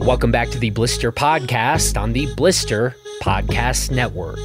[0.00, 4.38] Welcome back to the Blister Podcast on the Blister Podcast Network.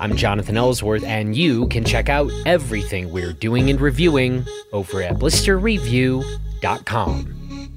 [0.00, 5.16] I'm Jonathan Ellsworth, and you can check out everything we're doing and reviewing over at
[5.16, 7.70] blisterreview.com.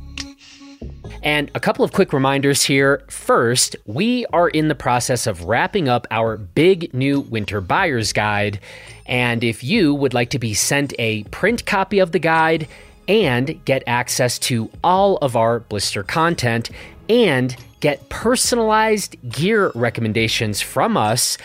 [1.21, 3.03] And a couple of quick reminders here.
[3.09, 8.61] First, we are in the process of wrapping up our big new winter buyer's guide.
[9.05, 12.69] And if you would like to be sent a print copy of the guide
[13.07, 16.69] and get access to all of our blister content
[17.09, 21.37] and get personalized gear recommendations from us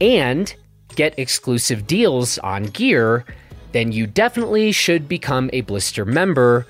[0.00, 0.54] and
[0.96, 3.24] get exclusive deals on gear,
[3.72, 6.66] then you definitely should become a blister member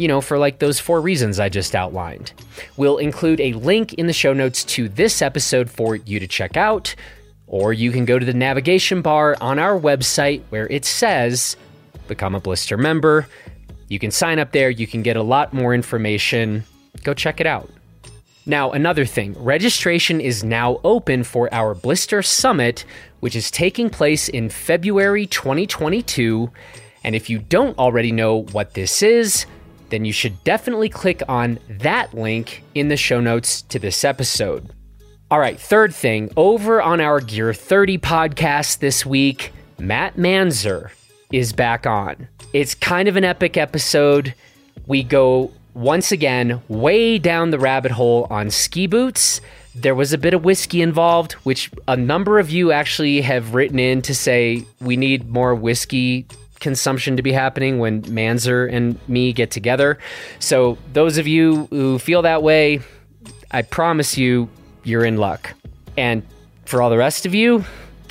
[0.00, 2.32] you know, for like those four reasons I just outlined.
[2.78, 6.56] We'll include a link in the show notes to this episode for you to check
[6.56, 6.94] out,
[7.46, 11.54] or you can go to the navigation bar on our website where it says
[12.08, 13.28] Become a Blister member.
[13.88, 16.64] You can sign up there, you can get a lot more information.
[17.02, 17.68] Go check it out.
[18.46, 22.84] Now, another thing registration is now open for our Blister Summit,
[23.20, 26.50] which is taking place in February 2022.
[27.04, 29.46] And if you don't already know what this is,
[29.90, 34.70] then you should definitely click on that link in the show notes to this episode.
[35.30, 40.90] All right, third thing over on our Gear 30 podcast this week, Matt Manzo
[41.30, 42.26] is back on.
[42.52, 44.34] It's kind of an epic episode.
[44.86, 49.40] We go once again way down the rabbit hole on ski boots.
[49.74, 53.78] There was a bit of whiskey involved, which a number of you actually have written
[53.78, 56.26] in to say we need more whiskey
[56.58, 59.98] consumption to be happening when Manzo and me get together.
[60.38, 62.80] So, those of you who feel that way,
[63.50, 64.48] I promise you,
[64.84, 65.54] you're in luck.
[65.96, 66.22] And
[66.66, 67.64] for all the rest of you,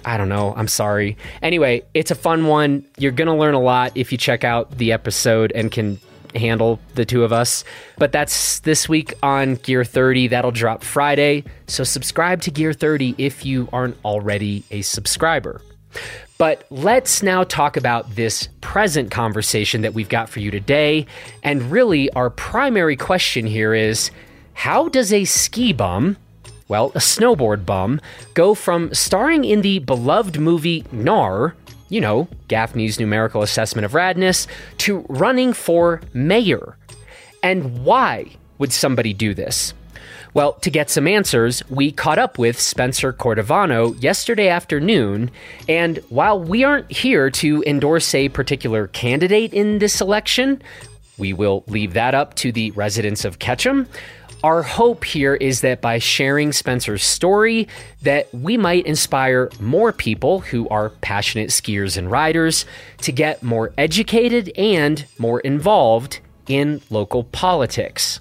[0.05, 0.53] I don't know.
[0.55, 1.17] I'm sorry.
[1.41, 2.85] Anyway, it's a fun one.
[2.97, 5.99] You're going to learn a lot if you check out the episode and can
[6.35, 7.63] handle the two of us.
[7.97, 10.27] But that's this week on Gear 30.
[10.27, 11.43] That'll drop Friday.
[11.67, 15.61] So subscribe to Gear 30 if you aren't already a subscriber.
[16.37, 21.05] But let's now talk about this present conversation that we've got for you today.
[21.43, 24.09] And really, our primary question here is
[24.53, 26.15] how does a ski bum,
[26.69, 27.99] well, a snowboard bum,
[28.35, 31.53] go from starring in the beloved movie Gnar,
[31.89, 34.47] you know, Gaffney's numerical assessment of radness,
[34.79, 36.77] to running for mayor?
[37.43, 39.73] And why would somebody do this?
[40.33, 45.31] Well, to get some answers, we caught up with Spencer Cordovano yesterday afternoon.
[45.67, 50.61] And while we aren't here to endorse a particular candidate in this election,
[51.17, 53.87] we will leave that up to the residents of Ketchum.
[54.41, 57.67] Our hope here is that by sharing Spencer's story,
[58.03, 62.65] that we might inspire more people who are passionate skiers and riders
[62.99, 68.17] to get more educated and more involved in local politics.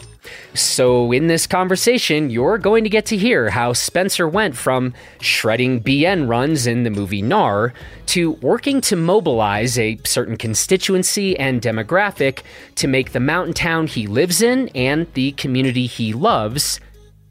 [0.54, 5.82] So, in this conversation, you're going to get to hear how Spencer went from shredding
[5.82, 7.72] BN runs in the movie GNAR
[8.06, 12.42] to working to mobilize a certain constituency and demographic
[12.76, 16.80] to make the mountain town he lives in and the community he loves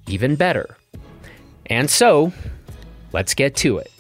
[0.07, 0.77] even better.
[1.65, 2.31] And so,
[3.11, 3.91] let's get to it.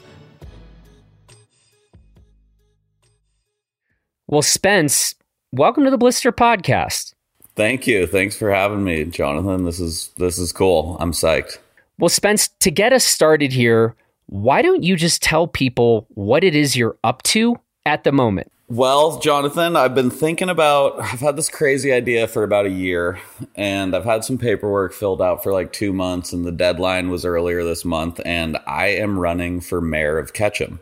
[4.27, 5.15] Well, Spence,
[5.51, 7.13] welcome to the Blister Podcast.
[7.57, 8.07] Thank you.
[8.07, 9.65] Thanks for having me, Jonathan.
[9.65, 10.95] This is this is cool.
[10.99, 11.57] I'm psyched.
[11.97, 13.95] Well, Spence, to get us started here,
[14.27, 18.51] why don't you just tell people what it is you're up to at the moment?
[18.69, 23.17] Well, Jonathan, I've been thinking about I've had this crazy idea for about a year
[23.55, 27.23] and I've had some paperwork filled out for like 2 months and the deadline was
[27.23, 30.81] earlier this month and I am running for mayor of Ketchum.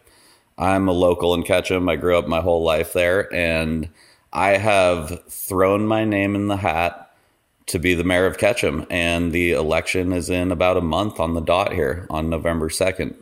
[0.58, 1.88] I'm a local in Ketchum.
[1.88, 3.88] I grew up my whole life there and
[4.36, 7.10] I have thrown my name in the hat
[7.68, 11.34] to be the mayor of Ketchum, and the election is in about a month on
[11.34, 13.16] the dot here on November 2nd.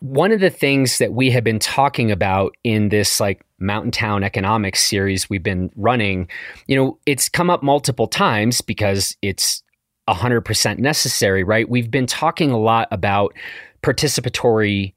[0.00, 4.24] One of the things that we have been talking about in this like mountain town
[4.24, 6.28] economics series we've been running,
[6.66, 9.62] you know, it's come up multiple times because it's
[10.08, 11.68] 100% necessary, right?
[11.68, 13.34] We've been talking a lot about
[13.82, 14.94] participatory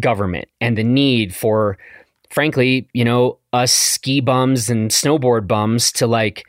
[0.00, 1.78] government and the need for
[2.34, 6.44] frankly, you know, us ski bums and snowboard bums to like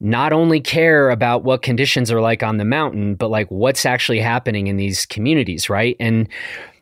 [0.00, 4.18] not only care about what conditions are like on the mountain, but like what's actually
[4.18, 5.94] happening in these communities, right?
[6.00, 6.26] And,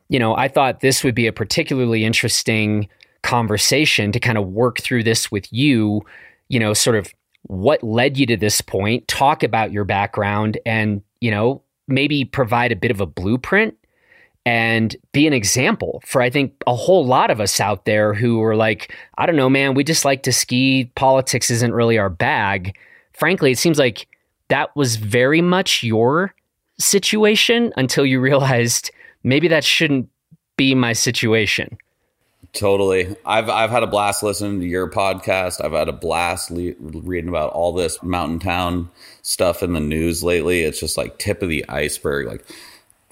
[0.08, 2.88] you know, I thought this would be a particularly interesting
[3.24, 6.06] conversation to kind of work through this with you,
[6.48, 7.12] you know, sort of
[7.42, 12.70] what led you to this point, talk about your background, and, you know, maybe provide
[12.70, 13.76] a bit of a blueprint
[14.46, 18.43] and be an example for I think a whole lot of us out there who
[18.43, 20.91] are like, I don't know, man, we just like to ski.
[20.94, 22.76] Politics isn't really our bag.
[23.14, 24.06] Frankly, it seems like
[24.49, 26.35] that was very much your
[26.79, 28.91] situation until you realized
[29.23, 30.08] maybe that shouldn't
[30.56, 31.79] be my situation.
[32.52, 33.17] Totally.
[33.26, 35.64] I've I've had a blast listening to your podcast.
[35.64, 38.90] I've had a blast le- reading about all this mountain town
[39.23, 40.62] stuff in the news lately.
[40.62, 42.47] It's just like tip of the iceberg, like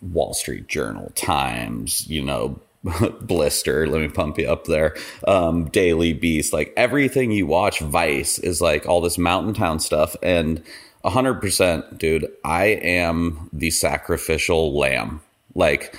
[0.03, 2.61] Wall Street Journal, Times, you know,
[3.21, 3.87] Blister.
[3.87, 4.97] Let me pump you up there.
[5.27, 10.17] Um, Daily Beast, like everything you watch, Vice is like all this mountain town stuff,
[10.23, 10.63] and
[11.05, 12.27] hundred percent, dude.
[12.45, 15.21] I am the sacrificial lamb.
[15.55, 15.97] Like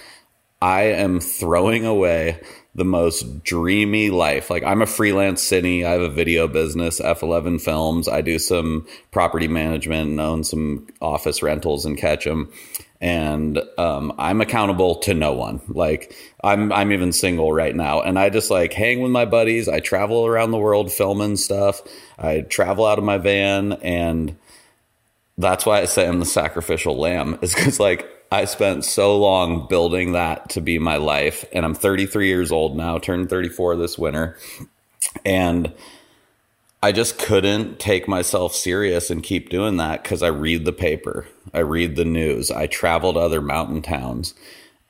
[0.62, 2.42] I am throwing away
[2.76, 4.50] the most dreamy life.
[4.50, 5.86] Like I'm a freelance city.
[5.86, 8.08] I have a video business, F11 Films.
[8.08, 12.52] I do some property management and own some office rentals in Ketchum.
[13.04, 15.60] And um, I'm accountable to no one.
[15.68, 19.68] Like I'm, I'm even single right now, and I just like hang with my buddies.
[19.68, 21.82] I travel around the world filming stuff.
[22.18, 24.38] I travel out of my van, and
[25.38, 27.38] that's why I say I'm the sacrificial lamb.
[27.42, 31.46] Is because like I spent so long building that to be my life.
[31.54, 34.38] And I'm 33 years old now, turned 34 this winter.
[35.24, 35.72] And
[36.84, 41.26] I just couldn't take myself serious and keep doing that because I read the paper,
[41.54, 44.34] I read the news, I travel to other mountain towns,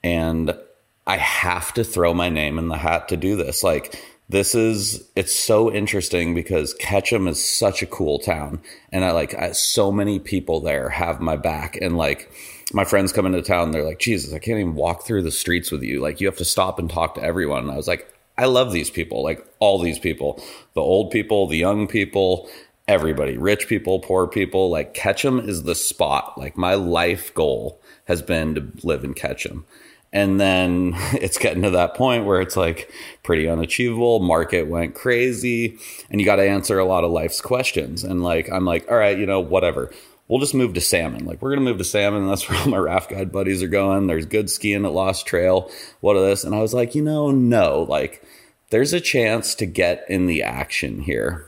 [0.04, 0.58] and
[1.06, 3.64] I have to throw my name in the hat to do this.
[3.64, 9.12] Like, this is it's so interesting because Ketchum is such a cool town, and I
[9.12, 12.34] like I, so many people there have my back, and like
[12.74, 15.70] my friends come into town, they're like, Jesus, I can't even walk through the streets
[15.70, 16.02] with you.
[16.02, 17.66] Like, you have to stop and talk to everyone.
[17.66, 20.44] And I was like, I love these people, like all these people,
[20.74, 22.50] the old people, the young people,
[22.88, 24.70] everybody, rich people, poor people.
[24.70, 26.38] Like, Ketchum is the spot.
[26.38, 29.66] Like, my life goal has been to live in Ketchum.
[30.12, 32.92] And then it's getting to that point where it's like
[33.24, 34.20] pretty unachievable.
[34.20, 35.78] Market went crazy,
[36.10, 38.04] and you got to answer a lot of life's questions.
[38.04, 39.92] And like, I'm like, all right, you know, whatever
[40.28, 41.26] we'll just move to salmon.
[41.26, 44.08] Like we're gonna move to salmon, that's where all my raft guide buddies are going.
[44.08, 45.70] There's good skiing at Lost Trail.
[46.02, 46.44] What of this?
[46.44, 48.24] And I was like, you know, no, like
[48.70, 51.46] there's a chance to get in the action here.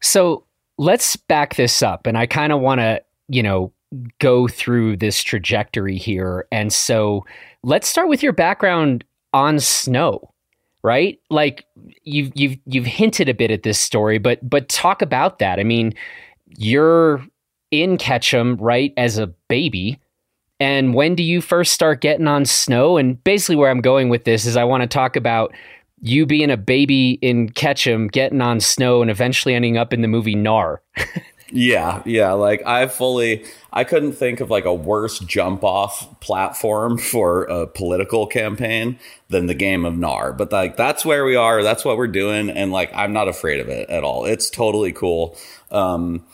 [0.00, 0.44] So
[0.78, 3.72] let's back this up, and I kind of want to, you know,
[4.18, 6.46] go through this trajectory here.
[6.52, 7.24] And so
[7.62, 9.04] let's start with your background
[9.34, 10.32] on snow
[10.82, 11.64] right like
[12.04, 15.64] you've you've you've hinted a bit at this story but but talk about that i
[15.64, 15.92] mean
[16.56, 17.22] you're
[17.70, 19.98] in Ketchum right as a baby.
[20.60, 22.96] And when do you first start getting on snow?
[22.96, 25.54] And basically, where I'm going with this is I want to talk about
[26.00, 30.08] you being a baby in Ketchum, getting on snow, and eventually ending up in the
[30.08, 30.82] movie GNAR.
[31.52, 32.32] yeah, yeah.
[32.32, 37.66] Like I fully, I couldn't think of like a worse jump off platform for a
[37.66, 38.98] political campaign
[39.28, 40.32] than the game of GNAR.
[40.32, 41.62] But like that's where we are.
[41.62, 44.24] That's what we're doing, and like I'm not afraid of it at all.
[44.24, 45.36] It's totally cool.
[45.70, 46.24] Um,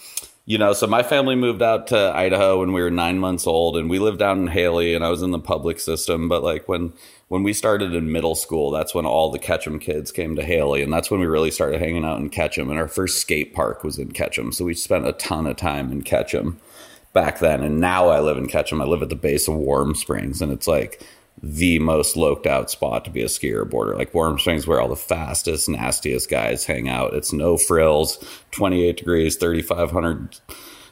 [0.46, 3.76] you know, so my family moved out to Idaho when we were nine months old,
[3.78, 6.28] and we lived down in Hailey, and I was in the public system.
[6.28, 6.92] But like when
[7.28, 10.82] when we started in middle school, that's when all the Ketchum kids came to Hailey,
[10.82, 12.68] and that's when we really started hanging out in Ketchum.
[12.68, 15.90] And our first skate park was in Ketchum, so we spent a ton of time
[15.90, 16.60] in Ketchum
[17.14, 17.62] back then.
[17.62, 18.82] And now I live in Ketchum.
[18.82, 21.02] I live at the base of Warm Springs, and it's like
[21.44, 23.96] the most loked out spot to be a skier boarder.
[23.96, 27.12] Like Warm Springs, where all the fastest, nastiest guys hang out.
[27.12, 28.18] It's no frills,
[28.52, 30.40] 28 degrees, 3,500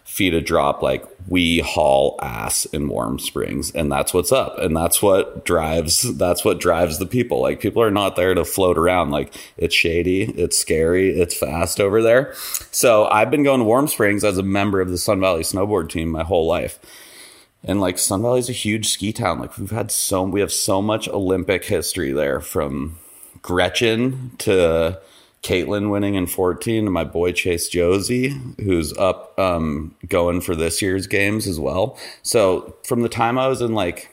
[0.05, 0.83] feet of drop.
[0.83, 4.59] Like we haul ass in Warm Springs, and that's what's up.
[4.59, 6.03] And that's what drives.
[6.19, 7.41] That's what drives the people.
[7.41, 9.11] Like people are not there to float around.
[9.11, 12.35] Like it's shady, it's scary, it's fast over there.
[12.71, 15.89] So I've been going to Warm Springs as a member of the Sun Valley snowboard
[15.89, 16.79] team my whole life
[17.65, 19.39] and like Sun Valley is a huge ski town.
[19.39, 22.99] Like we've had so we have so much Olympic history there from
[23.41, 25.01] Gretchen to
[25.43, 28.29] Kaitlyn winning in 14 and my boy Chase Josey,
[28.61, 31.99] who's up um, going for this year's games as well.
[32.23, 34.11] So from the time I was in like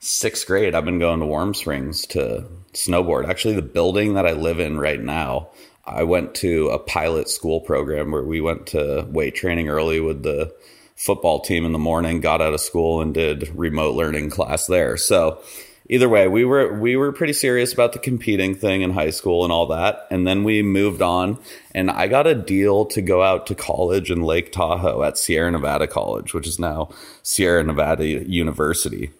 [0.00, 3.28] sixth grade, I've been going to Warm Springs to snowboard.
[3.28, 5.48] Actually, the building that I live in right now,
[5.86, 10.22] I went to a pilot school program where we went to weight training early with
[10.22, 10.54] the
[11.00, 14.98] football team in the morning, got out of school and did remote learning class there.
[14.98, 15.40] So
[15.88, 19.42] either way, we were we were pretty serious about the competing thing in high school
[19.42, 20.06] and all that.
[20.10, 21.38] And then we moved on
[21.74, 25.50] and I got a deal to go out to college in Lake Tahoe at Sierra
[25.50, 26.90] Nevada College, which is now
[27.22, 29.10] Sierra Nevada University.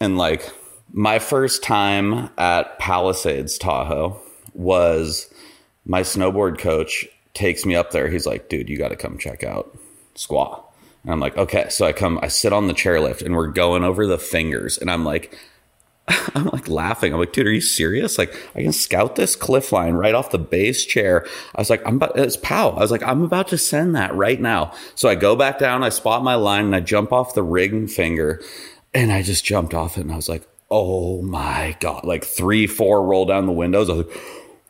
[0.00, 0.50] And like
[0.94, 4.18] my first time at Palisades Tahoe
[4.54, 5.30] was
[5.84, 8.08] my snowboard coach takes me up there.
[8.08, 9.76] He's like, dude, you got to come check out
[10.14, 10.64] Squaw.
[11.02, 11.68] And I'm like, okay.
[11.70, 14.78] So I come, I sit on the chairlift and we're going over the fingers.
[14.78, 15.36] And I'm like,
[16.34, 17.12] I'm like laughing.
[17.12, 18.18] I'm like, dude, are you serious?
[18.18, 21.26] Like, I can scout this cliff line right off the base chair.
[21.54, 22.70] I was like, I'm about, it's pow.
[22.70, 24.72] I was like, I'm about to send that right now.
[24.94, 27.86] So I go back down, I spot my line, and I jump off the ring
[27.86, 28.42] finger.
[28.94, 32.04] And I just jumped off it, and I was like, oh my God.
[32.04, 33.90] Like three, four roll down the windows.
[33.90, 34.16] I was like,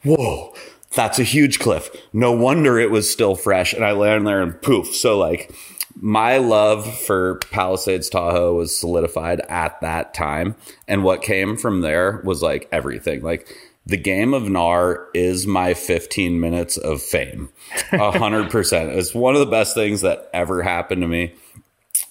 [0.04, 0.54] whoa,
[0.94, 1.90] that's a huge cliff.
[2.12, 3.72] No wonder it was still fresh.
[3.72, 4.94] And I landed there and poof.
[4.94, 5.52] So, like,
[6.00, 10.54] my love for Palisades Tahoe was solidified at that time.
[10.86, 13.22] And what came from there was like everything.
[13.22, 17.48] Like the game of GNAR is my 15 minutes of fame.
[17.92, 18.90] A hundred percent.
[18.90, 21.34] It's one of the best things that ever happened to me.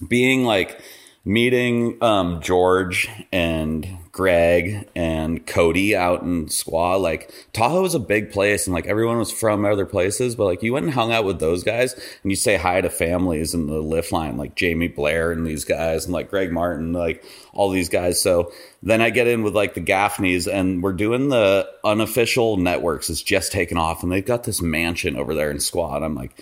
[0.07, 0.81] Being like
[1.23, 3.87] meeting um, George and
[4.17, 6.99] Greg and Cody out in Squaw.
[6.99, 10.63] Like Tahoe was a big place and like everyone was from other places, but like
[10.63, 13.67] you went and hung out with those guys and you say hi to families in
[13.67, 17.69] the lift line, like Jamie Blair and these guys and like Greg Martin, like all
[17.69, 18.19] these guys.
[18.19, 23.11] So then I get in with like the Gaffneys and we're doing the unofficial networks.
[23.11, 25.95] It's just taken off and they've got this mansion over there in Squaw.
[25.95, 26.35] And I'm like,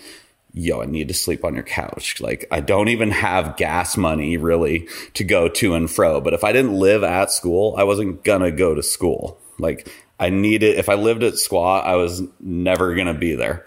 [0.56, 2.20] yo, I need to sleep on your couch.
[2.20, 6.20] Like, I don't even have gas money really to go to and fro.
[6.22, 9.38] But if I didn't live at school, I wasn't gonna go to school.
[9.58, 13.66] Like, I needed, if I lived at Squaw, I was never gonna be there.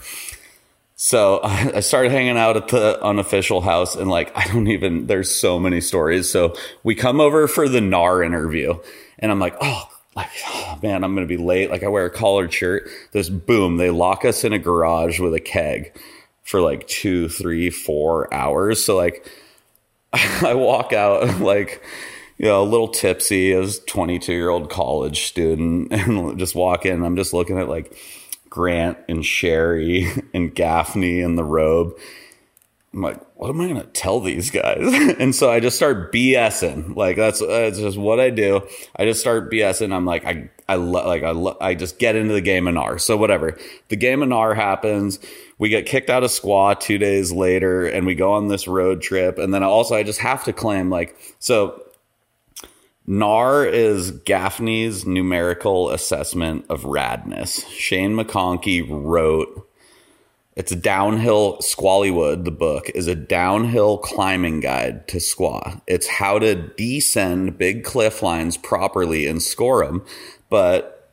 [0.96, 5.34] So I started hanging out at the unofficial house and like, I don't even, there's
[5.34, 6.30] so many stories.
[6.30, 8.80] So we come over for the GNAR interview
[9.20, 11.70] and I'm like, oh, like, oh man, I'm going to be late.
[11.70, 12.90] Like I wear a collared shirt.
[13.12, 15.94] This boom, they lock us in a garage with a keg
[16.50, 18.84] for like two, three, four hours.
[18.84, 19.30] So like
[20.14, 21.84] I walk out like
[22.40, 27.04] you know, a little tipsy as 22 year old college student and just walk in.
[27.04, 27.96] I'm just looking at like
[28.50, 31.94] Grant and Sherry and Gaffney in the robe.
[32.94, 34.80] I'm like, what am I going to tell these guys?
[35.20, 36.96] and so I just start BSing.
[36.96, 38.68] Like that's, that's just what I do.
[38.96, 39.94] I just start BSing.
[39.94, 42.74] I'm like, I, I lo- like, I, lo- I just get into the game of
[42.74, 42.98] GNAR.
[43.00, 43.58] So whatever
[43.90, 45.20] the game of GNAR happens
[45.60, 49.02] we get kicked out of Squaw two days later and we go on this road
[49.02, 49.38] trip.
[49.38, 51.84] And then also, I just have to claim, like, so
[53.06, 57.68] GNAR is Gaffney's numerical assessment of radness.
[57.70, 59.69] Shane McConkey wrote,
[60.56, 65.82] it's a downhill, Squallywood, the book, is a downhill climbing guide to Squaw.
[65.88, 70.04] It's how to descend big cliff lines properly and score them.
[70.50, 71.12] But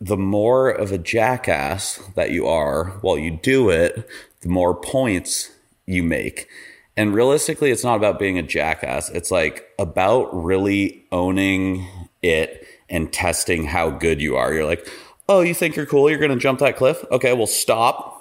[0.00, 4.08] the more of a jackass that you are while you do it,
[4.40, 5.50] the more points
[5.86, 6.48] you make.
[6.96, 9.10] And realistically, it's not about being a jackass.
[9.10, 11.86] It's like about really owning
[12.22, 14.52] it and testing how good you are.
[14.52, 14.88] You're like,
[15.28, 16.08] oh, you think you're cool?
[16.08, 17.04] You're going to jump that cliff?
[17.10, 18.15] Okay, well, stop,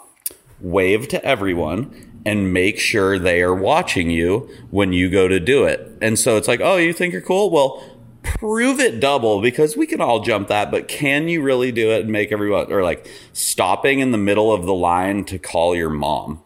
[0.66, 1.94] wave to everyone,
[2.26, 5.92] and make sure they are watching you when you go to do it.
[6.02, 7.52] And so it's like, oh, you think you're cool?
[7.52, 7.84] Well,
[8.24, 12.02] prove it double because we can all jump that, but can you really do it
[12.02, 15.92] and make everyone or like stopping in the middle of the line to call your
[15.92, 16.42] mom?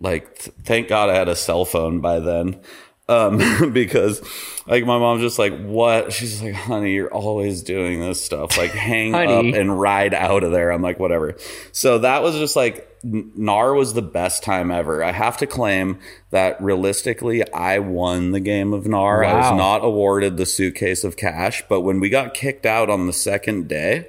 [0.00, 2.60] Like, th- thank God I had a cell phone by then.
[3.08, 4.22] Um, because
[4.66, 6.12] like my mom's just like, what?
[6.12, 8.58] She's like, honey, you're always doing this stuff.
[8.58, 10.70] Like, hang up and ride out of there.
[10.70, 11.36] I'm like, whatever.
[11.72, 15.02] So that was just like GNAR was the best time ever.
[15.02, 15.98] I have to claim
[16.30, 19.22] that realistically, I won the game of GNAR.
[19.22, 19.28] Wow.
[19.28, 23.06] I was not awarded the suitcase of cash, but when we got kicked out on
[23.06, 24.08] the second day,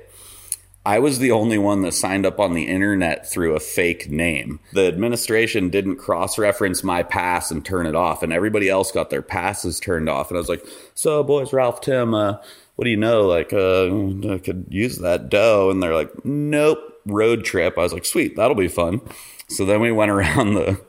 [0.86, 4.60] I was the only one that signed up on the internet through a fake name.
[4.74, 9.10] The administration didn't cross reference my pass and turn it off, and everybody else got
[9.10, 10.30] their passes turned off.
[10.30, 12.38] And I was like, So, boys, Ralph, Tim, uh,
[12.76, 13.28] what do you know?
[13.28, 15.70] Like, uh, I could use that dough.
[15.70, 17.78] And they're like, Nope road trip.
[17.78, 19.02] I was like, sweet, that'll be fun.
[19.48, 20.82] So then we went around the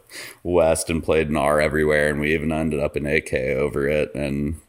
[0.43, 4.15] West and played GNAR everywhere, and we even ended up in AK over it.
[4.15, 4.61] And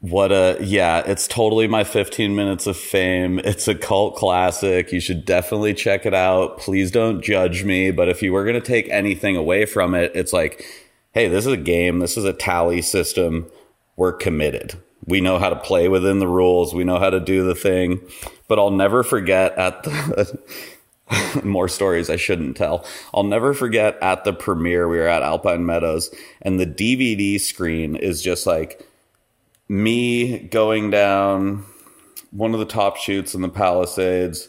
[0.00, 3.38] what a yeah, it's totally my 15 minutes of fame.
[3.40, 4.92] It's a cult classic.
[4.92, 6.58] You should definitely check it out.
[6.58, 10.12] Please don't judge me, but if you were going to take anything away from it,
[10.14, 10.64] it's like,
[11.12, 12.00] hey, this is a game.
[12.00, 13.50] This is a tally system.
[13.96, 14.74] We're committed.
[15.06, 16.74] We know how to play within the rules.
[16.74, 18.00] We know how to do the thing.
[18.48, 20.38] But I'll never forget at the
[21.44, 22.84] more stories I shouldn't tell.
[23.14, 27.96] I'll never forget at the premiere we were at Alpine Meadows and the DVD screen
[27.96, 28.85] is just like
[29.68, 31.64] me going down
[32.30, 34.48] one of the top shoots in the Palisades,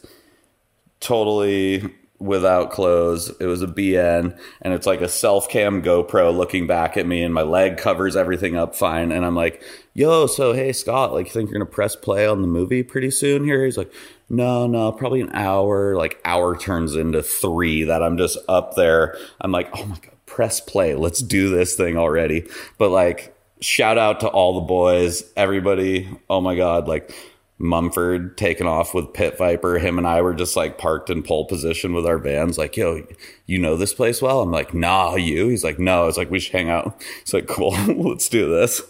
[0.99, 3.29] totally without clothes.
[3.39, 7.23] It was a BN and it's like a self cam GoPro looking back at me
[7.23, 9.11] and my leg covers everything up fine.
[9.11, 9.61] And I'm like,
[9.93, 13.11] yo, so hey, Scott, like, you think you're to press play on the movie pretty
[13.11, 13.63] soon here?
[13.65, 13.91] He's like,
[14.29, 15.95] no, no, probably an hour.
[15.95, 19.17] Like, hour turns into three that I'm just up there.
[19.39, 20.95] I'm like, oh my God, press play.
[20.95, 22.47] Let's do this thing already.
[22.77, 26.09] But like, shout out to all the boys, everybody.
[26.29, 26.87] Oh my God.
[26.87, 27.13] Like,
[27.59, 29.79] Mumford taking off with Pit Viper.
[29.79, 32.57] Him and I were just like parked in pole position with our vans.
[32.57, 33.03] Like, yo,
[33.45, 34.41] you know this place well?
[34.41, 35.47] I'm like, nah, you?
[35.47, 36.07] He's like, no.
[36.07, 37.01] It's like, we should hang out.
[37.21, 38.81] It's like, cool, let's do this.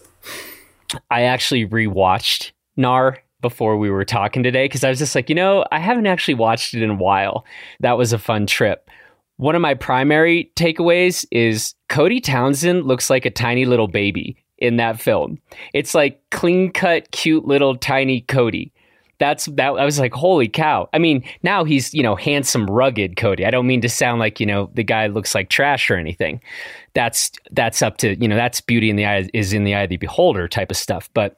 [1.10, 5.36] I actually rewatched GNAR before we were talking today because I was just like, you
[5.36, 7.46] know, I haven't actually watched it in a while.
[7.80, 8.90] That was a fun trip.
[9.38, 14.78] One of my primary takeaways is Cody Townsend looks like a tiny little baby in
[14.78, 15.40] that film.
[15.74, 18.72] It's like clean cut, cute little tiny Cody.
[19.20, 19.70] That's that.
[19.70, 20.90] I was like, holy cow.
[20.94, 23.46] I mean, now he's, you know, handsome, rugged Cody.
[23.46, 26.40] I don't mean to sound like, you know, the guy looks like trash or anything.
[26.94, 29.84] That's, that's up to, you know, that's beauty in the eye is in the eye
[29.84, 31.10] of the beholder type of stuff.
[31.16, 31.36] But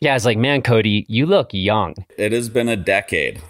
[0.00, 1.96] yeah, it's like, man, Cody, you look young.
[2.16, 3.42] It has been a decade.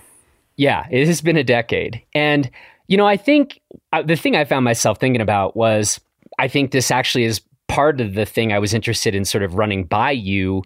[0.57, 2.03] Yeah, it has been a decade.
[2.15, 2.51] And,
[2.89, 3.61] you know, I think
[3.93, 6.01] uh, the thing I found myself thinking about was
[6.39, 9.55] I think this actually is part of the thing I was interested in sort of
[9.55, 10.63] running by you.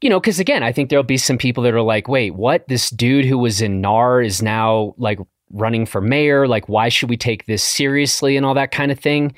[0.00, 2.68] You know, because again, I think there'll be some people that are like, wait, what?
[2.68, 5.18] This dude who was in GNAR is now like
[5.50, 6.46] running for mayor.
[6.46, 9.34] Like, why should we take this seriously and all that kind of thing?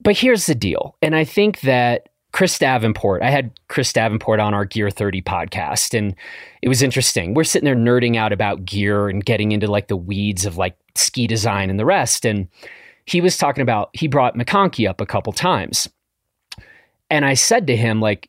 [0.00, 0.96] But here's the deal.
[1.02, 5.96] And I think that Chris Davenport, I had Chris Davenport on our Gear 30 podcast,
[5.96, 6.14] and
[6.60, 7.34] it was interesting.
[7.34, 10.76] We're sitting there nerding out about gear and getting into like the weeds of like
[10.94, 12.26] ski design and the rest.
[12.26, 12.48] And
[13.06, 15.88] he was talking about he brought McConkey up a couple times.
[17.08, 18.28] And I said to him, like,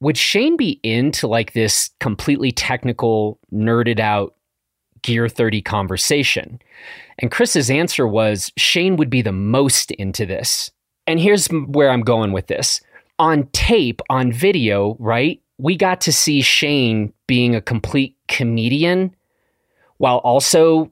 [0.00, 4.34] would Shane be into like this completely technical, nerded out
[5.02, 6.60] Gear 30 conversation?
[7.18, 10.70] And Chris's answer was Shane would be the most into this.
[11.08, 12.80] And here's where I'm going with this.
[13.18, 15.40] On tape, on video, right?
[15.58, 19.14] We got to see Shane being a complete comedian
[19.98, 20.90] while also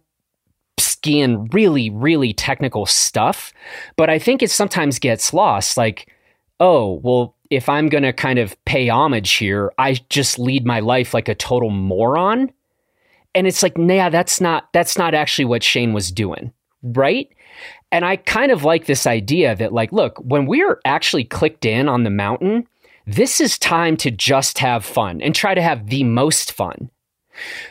[0.81, 3.53] skiing really, really technical stuff.
[3.97, 5.77] But I think it sometimes gets lost.
[5.77, 6.13] Like,
[6.59, 10.81] oh, well, if I'm going to kind of pay homage here, I just lead my
[10.81, 12.53] life like a total moron.
[13.35, 17.29] And it's like, nah, that's not that's not actually what Shane was doing, right?
[17.93, 21.89] And I kind of like this idea that like, look, when we're actually clicked in
[21.89, 22.67] on the mountain,
[23.07, 26.91] this is time to just have fun and try to have the most fun.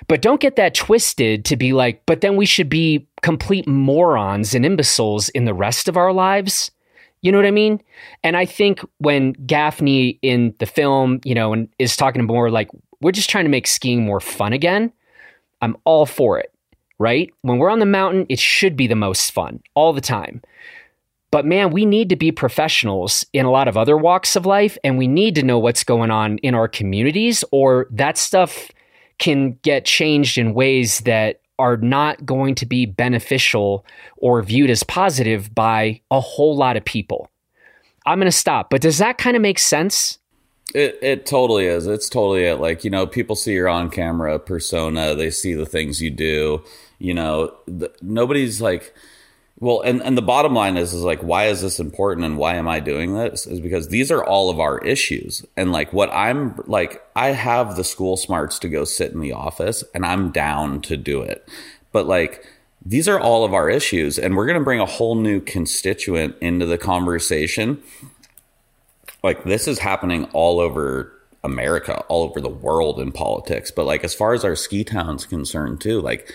[0.07, 4.53] But don't get that twisted to be like, but then we should be complete morons
[4.55, 6.71] and imbeciles in the rest of our lives.
[7.21, 7.81] You know what I mean?
[8.23, 12.69] And I think when Gaffney in the film, you know, and is talking more like,
[13.01, 14.91] we're just trying to make skiing more fun again,
[15.61, 16.53] I'm all for it,
[16.97, 17.29] right?
[17.41, 20.41] When we're on the mountain, it should be the most fun all the time.
[21.31, 24.77] But man, we need to be professionals in a lot of other walks of life,
[24.83, 28.71] and we need to know what's going on in our communities, or that stuff
[29.19, 33.85] can get changed in ways that are not going to be beneficial
[34.17, 37.29] or viewed as positive by a whole lot of people.
[38.05, 40.17] I'm going to stop, but does that kind of make sense?
[40.73, 41.87] It it totally is.
[41.87, 42.59] It's totally it.
[42.59, 45.15] Like you know, people see your on camera persona.
[45.15, 46.63] They see the things you do.
[46.99, 48.93] You know, the, nobody's like
[49.61, 52.55] well, and, and the bottom line is is like why is this important and why
[52.55, 53.45] am I doing this?
[53.45, 55.45] Is because these are all of our issues.
[55.57, 59.33] And like what I'm like I have the school smarts to go sit in the
[59.33, 61.47] office and I'm down to do it.
[61.91, 62.45] But like
[62.85, 66.37] these are all of our issues and we're going to bring a whole new constituent
[66.39, 67.83] into the conversation.
[69.23, 73.71] Like this is happening all over America, all over the world in politics.
[73.71, 76.33] But like as far as our ski town's concerned too, like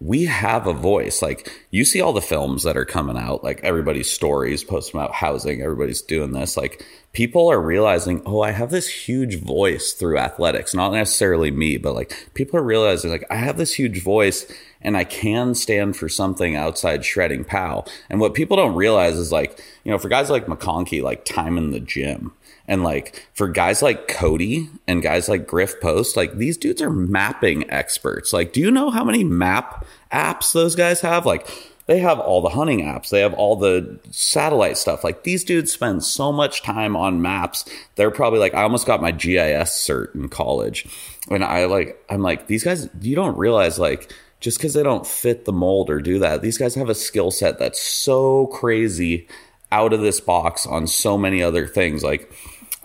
[0.00, 1.22] we have a voice.
[1.22, 5.12] Like you see all the films that are coming out, like everybody's stories posting about
[5.12, 6.56] housing, everybody's doing this.
[6.56, 10.74] Like people are realizing, oh, I have this huge voice through athletics.
[10.74, 14.50] Not necessarily me, but like people are realizing, like, I have this huge voice
[14.82, 17.84] and I can stand for something outside shredding pow.
[18.10, 21.56] And what people don't realize is like, you know, for guys like McConkey, like time
[21.56, 22.32] in the gym.
[22.68, 26.90] And like for guys like Cody and guys like Griff Post, like these dudes are
[26.90, 28.32] mapping experts.
[28.32, 31.26] Like, do you know how many map apps those guys have?
[31.26, 31.48] Like,
[31.86, 35.04] they have all the hunting apps, they have all the satellite stuff.
[35.04, 37.64] Like, these dudes spend so much time on maps.
[37.94, 40.86] They're probably like, I almost got my GIS cert in college.
[41.30, 45.06] And I like, I'm like, these guys, you don't realize like, just because they don't
[45.06, 49.28] fit the mold or do that, these guys have a skill set that's so crazy
[49.72, 52.02] out of this box on so many other things.
[52.02, 52.32] Like,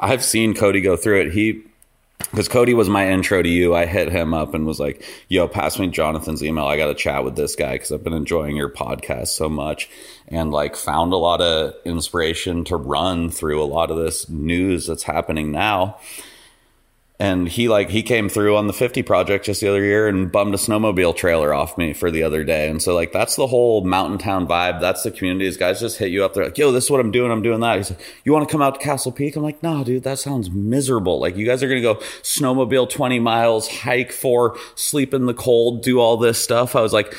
[0.02, 1.32] I've seen Cody go through it.
[1.32, 1.64] He
[2.30, 3.76] because Cody was my intro to you.
[3.76, 6.66] I hit him up and was like, "Yo, pass me Jonathan's email.
[6.66, 9.90] I got to chat with this guy because I've been enjoying your podcast so much."
[10.28, 14.88] And like, found a lot of inspiration to run through a lot of this news
[14.88, 15.98] that's happening now.
[17.22, 20.32] And he like he came through on the 50 project just the other year and
[20.32, 22.68] bummed a snowmobile trailer off me for the other day.
[22.68, 24.82] And so like that's the whole mountain town vibe.
[24.82, 26.34] That's the community These guys just hit you up.
[26.34, 27.32] They're like yo this is what i'm doing.
[27.32, 27.78] I'm doing that.
[27.78, 29.36] He's like you want to come out to castle peak?
[29.36, 31.20] I'm like no dude that sounds miserable.
[31.20, 35.84] Like you guys are gonna go snowmobile 20 miles hike for sleep in the cold
[35.84, 36.76] do all this stuff.
[36.76, 37.16] I was like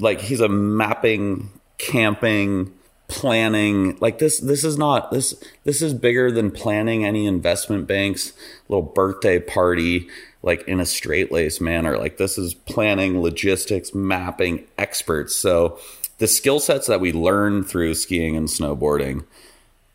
[0.00, 2.72] like he's a mapping camping
[3.14, 8.32] planning like this this is not this this is bigger than planning any investment bank's
[8.68, 10.08] little birthday party
[10.44, 11.96] like in a straight lace manner.
[11.96, 15.34] Like this is planning logistics mapping experts.
[15.34, 15.78] So
[16.18, 19.24] the skill sets that we learn through skiing and snowboarding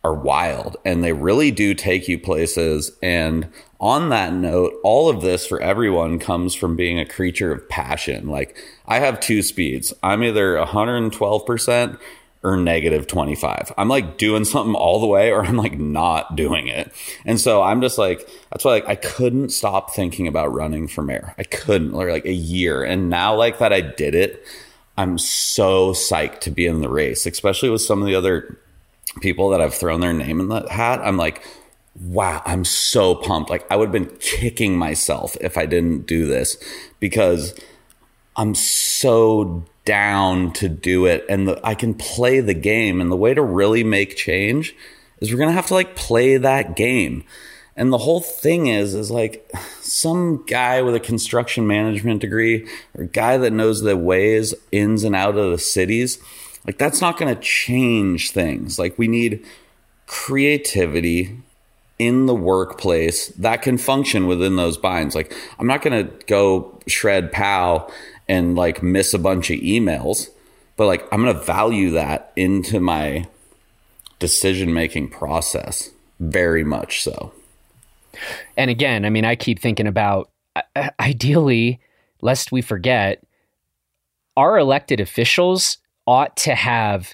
[0.04, 2.92] are wild and they really do take you places.
[3.04, 7.70] And on that note all of this for everyone comes from being a creature of
[7.70, 8.28] passion.
[8.28, 9.94] Like i have two speeds.
[10.02, 12.00] I'm either 112%
[12.42, 13.74] or negative 25.
[13.78, 16.92] I'm like doing something all the way or I'm like not doing it.
[17.26, 21.02] And so I'm just like, that's why like I couldn't stop thinking about running for
[21.02, 21.34] mayor.
[21.38, 22.84] I couldn't like a year.
[22.84, 24.44] And now like that I did it,
[24.98, 28.58] I'm so psyched to be in the race, especially with some of the other
[29.22, 31.02] people that I've thrown their name in the hat.
[31.02, 31.44] I'm like,
[32.00, 33.50] wow, I'm so pumped.
[33.50, 36.58] Like I would have been kicking myself if I didn't do this
[37.00, 37.54] because
[38.36, 43.02] I'm so down to do it and the, I can play the game.
[43.02, 44.76] And the way to really make change
[45.20, 47.24] is we're going to have to like play that game.
[47.76, 53.06] And the whole thing is, is like some guy with a construction management degree or
[53.06, 56.20] guy that knows the ways ins and out of the cities,
[56.68, 58.78] like that's not going to change things.
[58.78, 59.44] Like we need
[60.06, 61.36] creativity
[62.00, 65.14] in the workplace that can function within those binds.
[65.14, 67.92] Like I'm not going to go shred POW
[68.28, 70.30] and like miss a bunch of emails,
[70.78, 73.28] but like I'm going to value that into my
[74.18, 77.34] decision making process very much so.
[78.58, 80.30] And again, I mean, I keep thinking about
[81.00, 81.80] ideally,
[82.22, 83.24] lest we forget,
[84.36, 87.14] our elected officials ought to have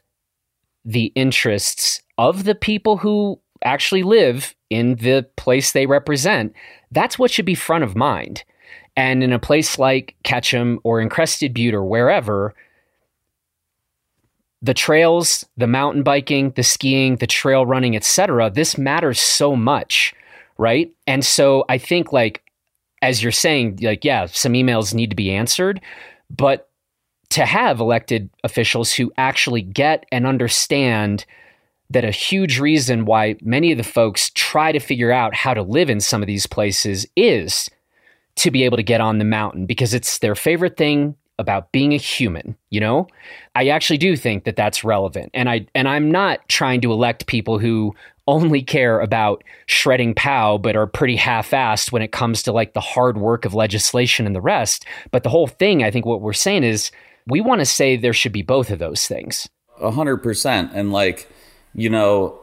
[0.84, 6.54] the interests of the people who actually live in the place they represent.
[6.92, 8.44] That's what should be front of mind.
[8.96, 12.56] And in a place like Ketchum or in Crested Butte or wherever,
[14.62, 20.14] the trails, the mountain biking, the skiing, the trail running, etc., this matters so much,
[20.58, 20.92] right?
[21.06, 22.46] And so I think like
[23.02, 25.80] as you're saying, like, yeah, some emails need to be answered,
[26.30, 26.70] but
[27.30, 31.26] to have elected officials who actually get and understand
[31.90, 35.62] that a huge reason why many of the folks try to figure out how to
[35.62, 37.70] live in some of these places is
[38.36, 41.94] to be able to get on the mountain because it's their favorite thing about being
[41.94, 43.08] a human you know?
[43.56, 45.32] I actually do think that that's relevant.
[45.34, 47.96] And i and i'm not trying to elect people who
[48.28, 52.82] only care about shredding pow but are pretty half-assed when it comes to like the
[52.82, 54.86] hard work of legislation and the rest.
[55.12, 56.92] But the whole thing i think what we're saying is
[57.28, 59.48] we want to say there should be both of those things.
[59.82, 60.72] A hundred percent.
[60.74, 61.30] And like
[61.76, 62.40] you know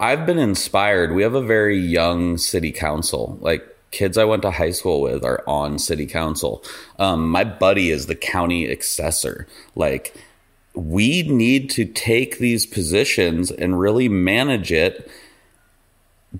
[0.00, 3.64] i've been inspired we have a very young city council like
[3.96, 6.62] kids I went to high school with are on city council.
[6.98, 9.46] Um, my buddy is the county assessor.
[9.74, 10.14] Like,
[10.74, 15.10] we need to take these positions and really manage it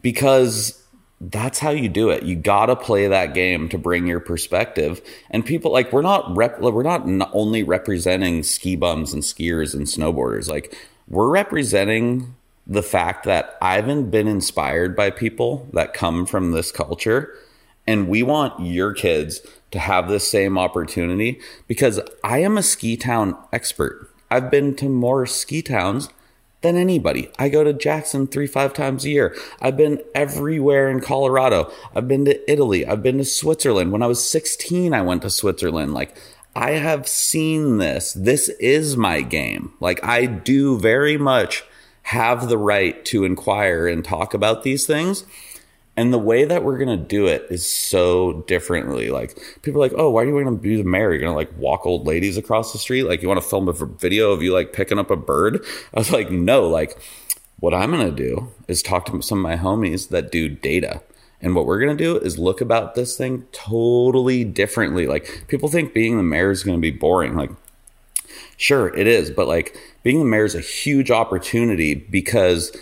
[0.02, 0.82] because
[1.18, 2.24] that's how you do it.
[2.24, 5.00] You got to play that game to bring your perspective.
[5.30, 9.86] And people like we're not rep, we're not only representing ski bums and skiers and
[9.86, 10.50] snowboarders.
[10.50, 10.76] Like
[11.08, 12.34] we're representing
[12.66, 17.32] the fact that I haven't been inspired by people that come from this culture
[17.86, 19.40] and we want your kids
[19.70, 24.10] to have the same opportunity because I am a ski town expert.
[24.30, 26.08] I've been to more ski towns
[26.62, 27.30] than anybody.
[27.38, 29.36] I go to Jackson three, five times a year.
[29.60, 31.70] I've been everywhere in Colorado.
[31.94, 32.84] I've been to Italy.
[32.84, 33.92] I've been to Switzerland.
[33.92, 35.94] When I was 16, I went to Switzerland.
[35.94, 36.16] Like,
[36.56, 38.14] I have seen this.
[38.14, 39.74] This is my game.
[39.78, 41.62] Like, I do very much
[42.04, 45.26] have the right to inquire and talk about these things.
[45.98, 49.10] And the way that we're gonna do it is so differently.
[49.10, 51.12] Like people are like, oh, why are you gonna be the mayor?
[51.12, 53.04] You're gonna like walk old ladies across the street?
[53.04, 55.64] Like you want to film a video of you like picking up a bird?
[55.94, 56.68] I was like, no.
[56.68, 56.98] Like
[57.60, 61.02] what I'm gonna do is talk to some of my homies that do data.
[61.46, 65.06] And what we're going to do is look about this thing totally differently.
[65.06, 67.36] Like people think being the mayor is going to be boring.
[67.36, 67.52] Like
[68.56, 72.76] sure it is, but like being the mayor is a huge opportunity because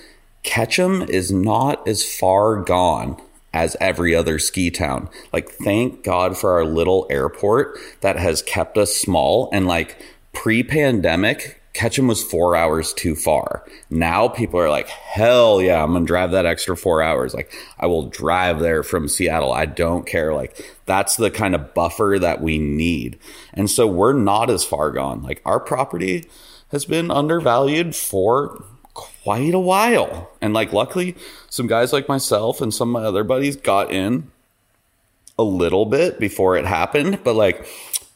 [0.45, 3.21] Ketchum is not as far gone
[3.53, 5.11] as every other ski town.
[5.31, 9.51] Like, thank God for our little airport that has kept us small.
[9.53, 13.65] And like pre pandemic, Ketchum was four hours too far.
[13.91, 17.35] Now people are like, hell yeah, I'm gonna drive that extra four hours.
[17.35, 19.53] Like I will drive there from Seattle.
[19.53, 20.33] I don't care.
[20.33, 23.19] Like that's the kind of buffer that we need.
[23.53, 25.25] And so we're not as far gone.
[25.25, 26.27] Like our property
[26.71, 30.31] has been undervalued for quite a while.
[30.41, 31.17] And like luckily
[31.51, 34.31] some guys like myself and some of my other buddies got in
[35.37, 37.67] a little bit before it happened, but like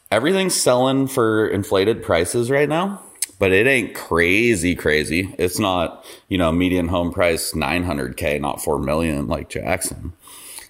[0.09, 3.01] everything's selling for inflated prices right now
[3.39, 5.33] but it ain't crazy crazy.
[5.39, 10.13] It's not, you know, median home price 900k, not 4 million like Jackson.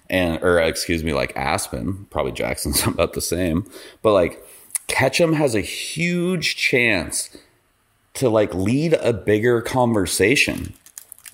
[0.08, 3.70] And or excuse me, like Aspen, probably Jackson's about the same.
[4.02, 4.44] But like
[4.86, 7.36] Ketchum has a huge chance
[8.14, 10.74] to like lead a bigger conversation.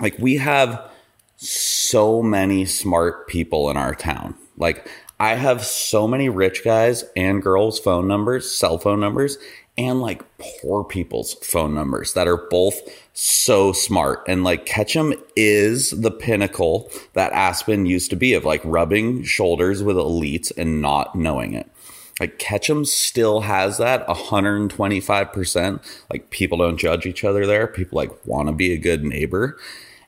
[0.00, 0.90] Like we have
[1.36, 4.34] so many smart people in our town.
[4.56, 9.38] Like I have so many rich guys and girls' phone numbers, cell phone numbers,
[9.78, 12.80] and like poor people's phone numbers that are both
[13.12, 14.22] so smart.
[14.26, 19.82] And like Ketchum is the pinnacle that Aspen used to be of like rubbing shoulders
[19.82, 21.70] with elites and not knowing it.
[22.18, 26.04] Like Ketchum still has that 125%.
[26.10, 27.66] Like people don't judge each other there.
[27.66, 29.58] People like want to be a good neighbor.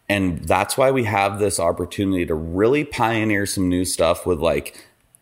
[0.09, 4.75] And that's why we have this opportunity to really pioneer some new stuff with like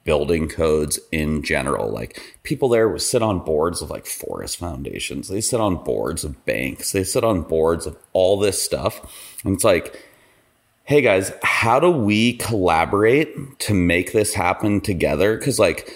[0.06, 1.90] building codes in general.
[1.90, 5.28] Like people there would sit on boards of like forest foundations.
[5.28, 6.92] They sit on boards of banks.
[6.92, 9.38] They sit on boards of all this stuff.
[9.44, 10.02] And it's like,
[10.84, 15.36] hey guys, how do we collaborate to make this happen together?
[15.36, 15.92] Cause like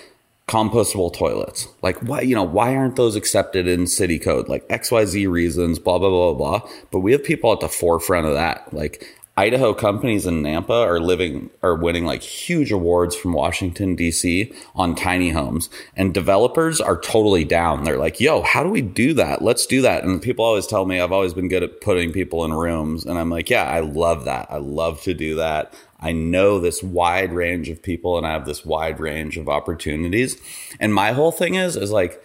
[0.49, 4.49] compostable toilets, like why, you know, why aren't those accepted in city code?
[4.49, 6.69] Like XYZ reasons, blah, blah, blah, blah.
[6.91, 8.75] But we have people at the forefront of that.
[8.75, 14.53] Like Idaho companies in Nampa are living are winning like huge awards from Washington D.C.
[14.75, 17.85] on tiny homes, and developers are totally down.
[17.85, 19.41] They're like, "Yo, how do we do that?
[19.41, 22.45] Let's do that." And people always tell me I've always been good at putting people
[22.45, 24.49] in rooms, and I'm like, "Yeah, I love that.
[24.51, 28.47] I love to do that." I know this wide range of people, and I have
[28.47, 30.37] this wide range of opportunities.
[30.81, 32.23] And my whole thing is is like,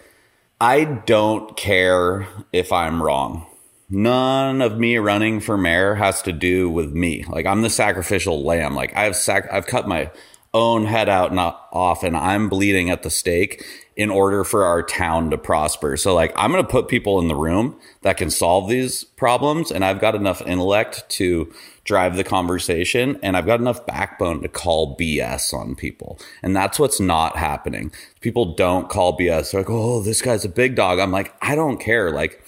[0.60, 3.46] I don't care if I'm wrong
[3.88, 7.24] none of me running for mayor has to do with me.
[7.28, 8.74] Like I'm the sacrificial lamb.
[8.74, 10.10] Like I've sac- I've cut my
[10.54, 14.82] own head out not off and I'm bleeding at the stake in order for our
[14.82, 15.96] town to prosper.
[15.96, 19.70] So like I'm going to put people in the room that can solve these problems
[19.70, 21.52] and I've got enough intellect to
[21.84, 26.18] drive the conversation and I've got enough backbone to call BS on people.
[26.42, 27.92] And that's what's not happening.
[28.20, 29.52] People don't call BS.
[29.52, 32.42] They're like, "Oh, this guy's a big dog." I'm like, "I don't care." Like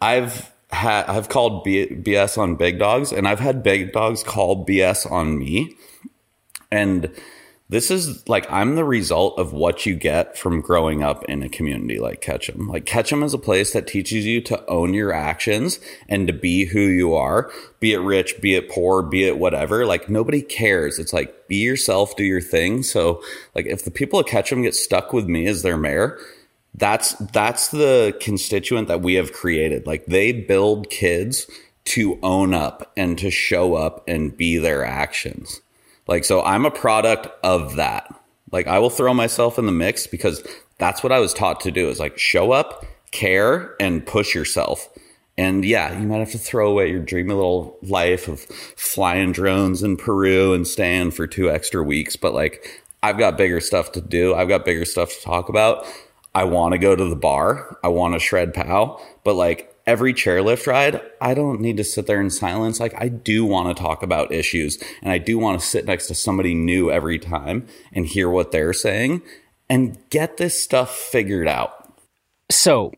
[0.00, 4.64] I've had I've called B- BS on big dogs, and I've had big dogs call
[4.66, 5.76] BS on me,
[6.70, 7.10] and
[7.70, 11.50] this is like I'm the result of what you get from growing up in a
[11.50, 12.66] community like Ketchum.
[12.68, 16.64] Like Ketchum is a place that teaches you to own your actions and to be
[16.64, 19.84] who you are, be it rich, be it poor, be it whatever.
[19.84, 20.98] Like nobody cares.
[20.98, 22.82] It's like be yourself, do your thing.
[22.82, 23.22] So
[23.54, 26.18] like if the people of Ketchum get stuck with me as their mayor,
[26.78, 29.86] that's that's the constituent that we have created.
[29.86, 31.50] Like they build kids
[31.86, 35.60] to own up and to show up and be their actions.
[36.06, 38.14] Like so i'm a product of that.
[38.52, 40.46] Like i will throw myself in the mix because
[40.78, 44.88] that's what i was taught to do is like show up care and push yourself.
[45.36, 49.82] And yeah you might have to throw away your dreamy little life of flying drones
[49.82, 52.14] in peru and staying for two extra weeks.
[52.14, 54.34] But like i've got bigger stuff to do.
[54.34, 55.84] I've got bigger stuff to talk about
[56.38, 57.76] I want to go to the bar.
[57.82, 59.00] I want to shred pow.
[59.24, 62.78] But like every chairlift ride, I don't need to sit there in silence.
[62.78, 66.06] Like I do want to talk about issues and I do want to sit next
[66.06, 69.22] to somebody new every time and hear what they're saying
[69.68, 71.92] and get this stuff figured out.
[72.52, 72.92] So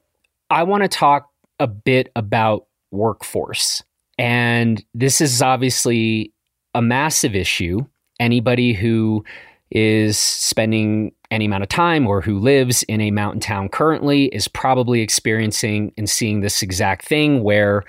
[0.50, 3.82] I want to talk a bit about workforce.
[4.18, 6.34] And this is obviously
[6.74, 7.86] a massive issue.
[8.18, 9.24] Anybody who
[9.70, 14.48] is spending any amount of time or who lives in a mountain town currently is
[14.48, 17.84] probably experiencing and seeing this exact thing where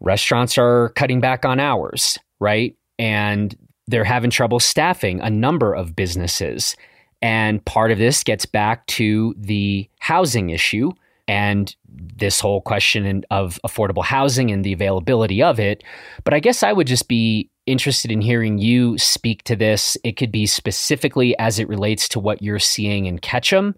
[0.00, 2.74] restaurants are cutting back on hours, right?
[2.98, 3.56] And
[3.86, 6.74] they're having trouble staffing a number of businesses.
[7.20, 10.92] And part of this gets back to the housing issue
[11.28, 15.84] and this whole question of affordable housing and the availability of it.
[16.24, 19.96] But I guess I would just be interested in hearing you speak to this.
[20.04, 23.74] It could be specifically as it relates to what you're seeing in Ketchum,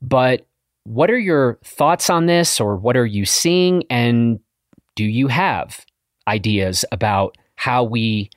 [0.00, 0.46] but
[0.84, 3.84] what are your thoughts on this or what are you seeing?
[3.90, 4.38] And
[4.94, 5.84] do you have
[6.28, 8.30] ideas about how we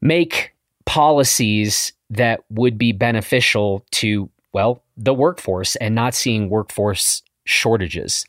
[0.00, 0.54] make
[0.86, 8.24] policies that would be beneficial to, well, the workforce and not seeing workforce shortages?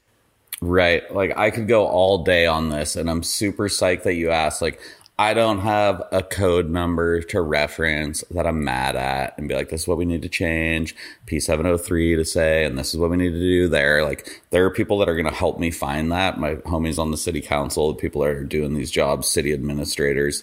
[0.62, 1.14] Right.
[1.14, 4.62] Like I could go all day on this and I'm super psyched that you asked.
[4.62, 4.82] Like
[5.20, 9.68] I don't have a code number to reference that I'm mad at and be like,
[9.68, 13.18] this is what we need to change, P703 to say, and this is what we
[13.18, 14.06] need to do there.
[14.06, 16.40] Like, there are people that are going to help me find that.
[16.40, 20.42] My homies on the city council, the people that are doing these jobs, city administrators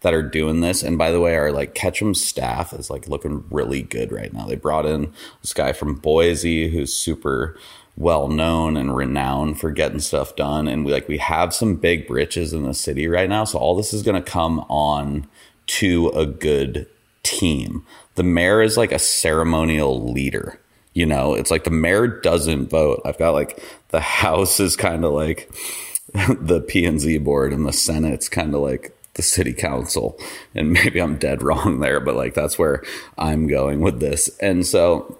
[0.00, 0.82] that are doing this.
[0.82, 4.46] And by the way, our like Ketchum staff is like looking really good right now.
[4.46, 7.56] They brought in this guy from Boise who's super
[7.96, 10.68] well known and renowned for getting stuff done.
[10.68, 13.44] And we like we have some big britches in the city right now.
[13.44, 15.26] So all this is going to come on
[15.66, 16.86] to a good
[17.22, 17.84] team.
[18.14, 20.58] The mayor is like a ceremonial leader
[20.96, 21.34] you know?
[21.34, 23.02] It's like the mayor doesn't vote.
[23.04, 25.52] I've got like the house is kind of like
[26.40, 30.18] the p&z board and the senate's kind of like the city council.
[30.54, 32.82] And maybe i'm dead wrong there but like that's where
[33.18, 34.30] i'm going with this.
[34.40, 35.18] And so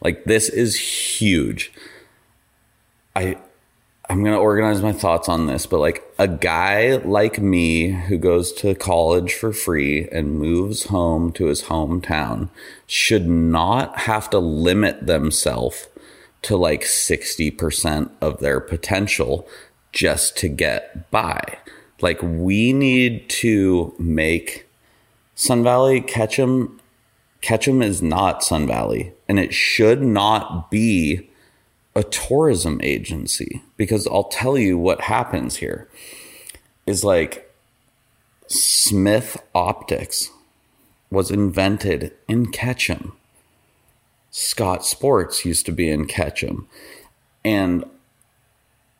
[0.00, 1.72] like this is huge
[3.14, 3.38] I
[4.08, 8.52] I'm to organize my thoughts on this, but like a guy like me who goes
[8.54, 12.50] to college for free and moves home to his hometown
[12.86, 15.88] should not have to limit themselves
[16.42, 19.48] to like 60% of their potential
[19.92, 21.58] just to get by.
[22.00, 24.68] Like we need to make
[25.36, 26.80] Sun Valley Ketchum
[27.40, 31.30] Ketchum is not Sun Valley and it should not be
[31.94, 35.88] a tourism agency because I'll tell you what happens here
[36.86, 37.52] is like
[38.46, 40.30] Smith Optics
[41.10, 43.12] was invented in Ketchum.
[44.30, 46.66] Scott Sports used to be in Ketchum.
[47.44, 47.84] And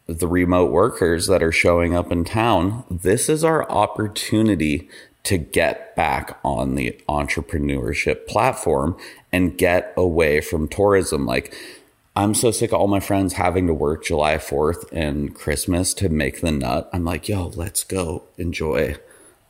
[0.07, 4.89] the remote workers that are showing up in town, this is our opportunity
[5.25, 8.97] to get back on the entrepreneurship platform
[9.31, 11.25] and get away from tourism.
[11.25, 11.55] Like,
[12.15, 16.11] I'm so sick of all my friends having to work July 4th and Christmas to
[16.11, 16.91] make the nut.
[16.93, 18.97] I'm like, yo, let's go enjoy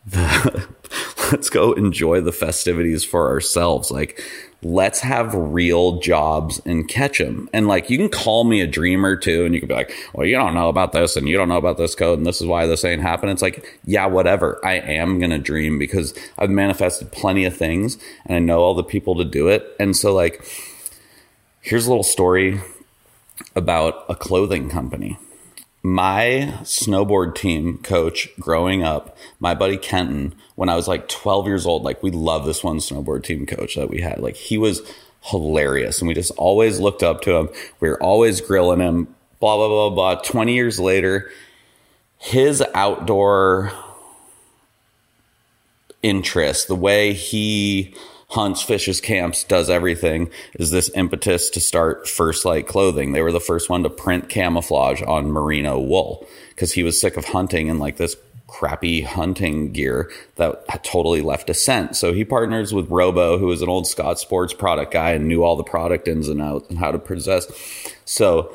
[0.06, 0.68] the
[1.32, 3.90] let's go enjoy the festivities for ourselves.
[3.90, 4.22] Like,
[4.62, 7.48] let's have real jobs and Ketchum.
[7.52, 10.26] And like, you can call me a dreamer too, and you can be like, well,
[10.26, 12.46] you don't know about this, and you don't know about this code, and this is
[12.46, 13.32] why this ain't happening.
[13.32, 14.60] It's like, yeah, whatever.
[14.64, 18.84] I am gonna dream because I've manifested plenty of things, and I know all the
[18.84, 19.74] people to do it.
[19.80, 20.44] And so, like,
[21.64, 22.60] Here's a little story
[23.54, 25.16] about a clothing company.
[25.80, 31.64] My snowboard team coach growing up, my buddy Kenton, when I was like 12 years
[31.64, 34.18] old, like we love this one snowboard team coach that we had.
[34.18, 34.82] Like he was
[35.20, 37.48] hilarious and we just always looked up to him.
[37.78, 40.14] We were always grilling him, blah, blah, blah, blah.
[40.20, 41.30] 20 years later,
[42.18, 43.70] his outdoor
[46.02, 47.94] interest, the way he
[48.32, 53.12] hunts, fishes, camps, does everything is this impetus to start First Lite Clothing.
[53.12, 57.18] They were the first one to print camouflage on merino wool because he was sick
[57.18, 58.16] of hunting and like this
[58.46, 61.96] crappy hunting gear that totally left a scent.
[61.96, 65.42] So he partners with Robo, who is an old Scott Sports product guy and knew
[65.42, 67.46] all the product ins and outs and how to possess.
[68.04, 68.54] So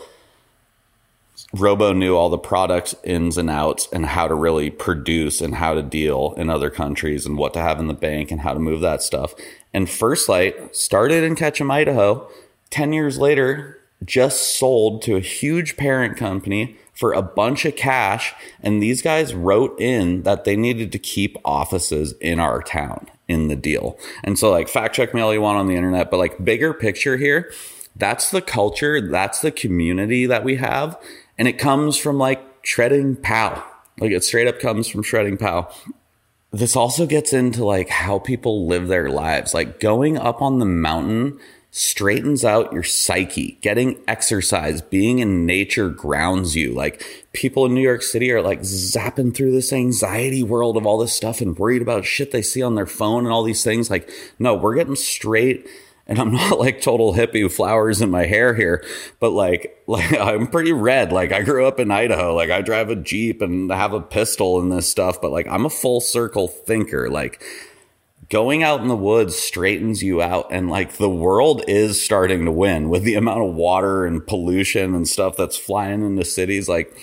[1.53, 5.73] Robo knew all the products ins and outs and how to really produce and how
[5.73, 8.59] to deal in other countries and what to have in the bank and how to
[8.59, 9.33] move that stuff.
[9.73, 12.29] And First Lite started in Ketchum, Idaho.
[12.69, 18.33] 10 years later, just sold to a huge parent company for a bunch of cash.
[18.61, 23.47] And these guys wrote in that they needed to keep offices in our town in
[23.47, 23.97] the deal.
[24.23, 26.73] And so, like, fact check me all you want on the internet, but like, bigger
[26.73, 27.51] picture here,
[27.95, 30.97] that's the culture, that's the community that we have.
[31.37, 33.63] And it comes from like shredding POW.
[33.99, 35.71] Like, it straight up comes from shredding POW
[36.51, 39.53] this also gets into like how people live their lives.
[39.53, 41.39] Like going up on the mountain
[41.71, 43.59] straightens out your psyche.
[43.61, 46.73] Getting exercise, being in nature grounds you.
[46.73, 50.97] Like people in New York City are like zapping through this anxiety world of all
[50.97, 53.91] this stuff and worried about shit they see on their phone and all these things.
[53.91, 55.67] Like, no, we're getting straight
[56.07, 58.83] and I'm not like total hippie with flowers in my hair here,
[59.19, 61.11] but like, like I'm pretty red.
[61.11, 62.35] Like I grew up in Idaho.
[62.35, 65.65] Like I drive a Jeep and have a pistol and this stuff, but like I'm
[65.65, 67.09] a full circle thinker.
[67.09, 67.43] Like
[68.29, 72.51] going out in the woods straightens you out and like the world is starting to
[72.51, 76.67] win with the amount of water and pollution and stuff that's flying into cities.
[76.67, 76.97] Like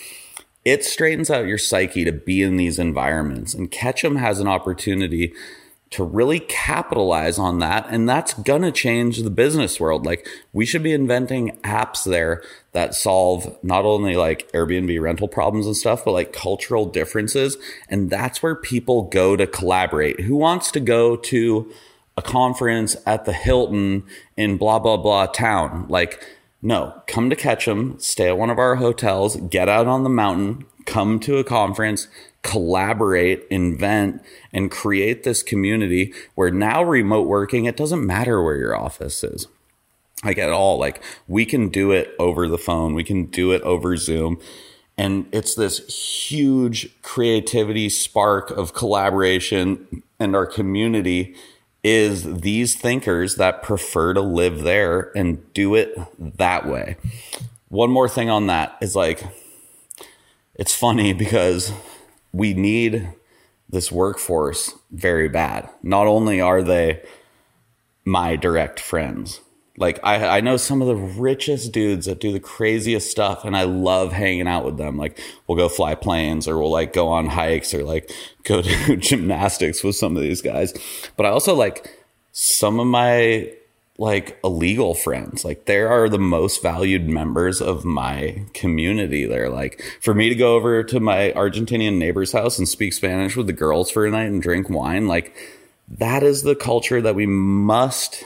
[0.65, 5.33] it straightens out your psyche to be in these environments and Ketchum has an opportunity
[5.95, 7.87] to really capitalize on that.
[7.89, 10.05] And that's going to change the business world.
[10.05, 12.43] Like, we should be inventing apps there
[12.73, 17.57] that solve not only like Airbnb rental problems and stuff, but like cultural differences.
[17.89, 20.21] And that's where people go to collaborate.
[20.21, 21.73] Who wants to go to
[22.17, 24.03] a conference at the Hilton
[24.37, 25.87] in blah, blah, blah town?
[25.89, 26.21] Like,
[26.61, 30.65] No, come to Ketchum, stay at one of our hotels, get out on the mountain,
[30.87, 32.09] come to a conference,
[32.45, 34.23] collaborate, invent,
[34.53, 39.49] and create this community where now remote working, it doesn't matter where your office is.
[40.23, 40.79] Like at all.
[40.79, 44.39] Like we can do it over the phone, we can do it over Zoom.
[44.97, 51.35] And it's this huge creativity spark of collaboration, and our community
[51.83, 56.97] is these thinkers that prefer to live there and do it that way.
[57.69, 59.25] One more thing on that is like,
[60.55, 61.73] it's funny because
[62.35, 63.09] we need
[63.71, 65.71] this workforce very bad.
[65.83, 67.03] Not only are they
[68.05, 69.41] my direct friends,
[69.77, 73.57] like I, I know some of the richest dudes that do the craziest stuff and
[73.57, 74.97] I love hanging out with them.
[74.97, 78.11] Like we'll go fly planes or we'll like go on hikes or like
[78.43, 80.75] go do gymnastics with some of these guys.
[81.17, 81.99] But I also like
[82.33, 83.53] some of my
[83.99, 85.45] like illegal friends.
[85.45, 89.25] Like they are the most valued members of my community.
[89.25, 93.37] They're like for me to go over to my Argentinian neighbor's house and speak Spanish
[93.37, 95.35] with the girls for a night and drink wine, like
[95.89, 98.25] that is the culture that we must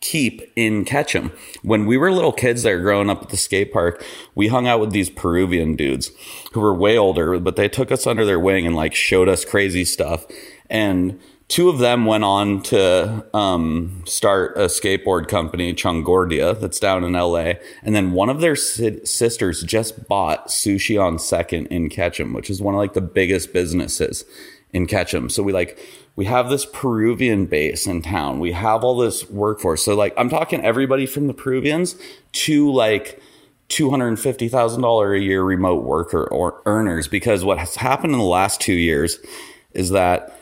[0.00, 1.32] keep in Ketchum.
[1.62, 4.04] When we were little kids there growing up at the skate park,
[4.34, 6.10] we hung out with these Peruvian dudes
[6.52, 9.44] who were way older, but they took us under their wing and like showed us
[9.44, 10.26] crazy stuff.
[10.68, 11.20] And
[11.52, 17.12] two of them went on to um, start a skateboard company, Chongordia, that's down in
[17.12, 17.52] LA.
[17.82, 22.48] And then one of their si- sisters just bought Sushi on Second in Ketchum, which
[22.48, 24.24] is one of like the biggest businesses
[24.72, 25.28] in Ketchum.
[25.28, 25.78] So we like
[26.16, 28.40] we have this Peruvian base in town.
[28.40, 29.84] We have all this workforce.
[29.84, 31.96] So like I'm talking everybody from the Peruvians
[32.32, 33.20] to like
[33.68, 38.72] $250,000 a year remote worker or earners because what has happened in the last 2
[38.72, 39.18] years
[39.74, 40.38] is that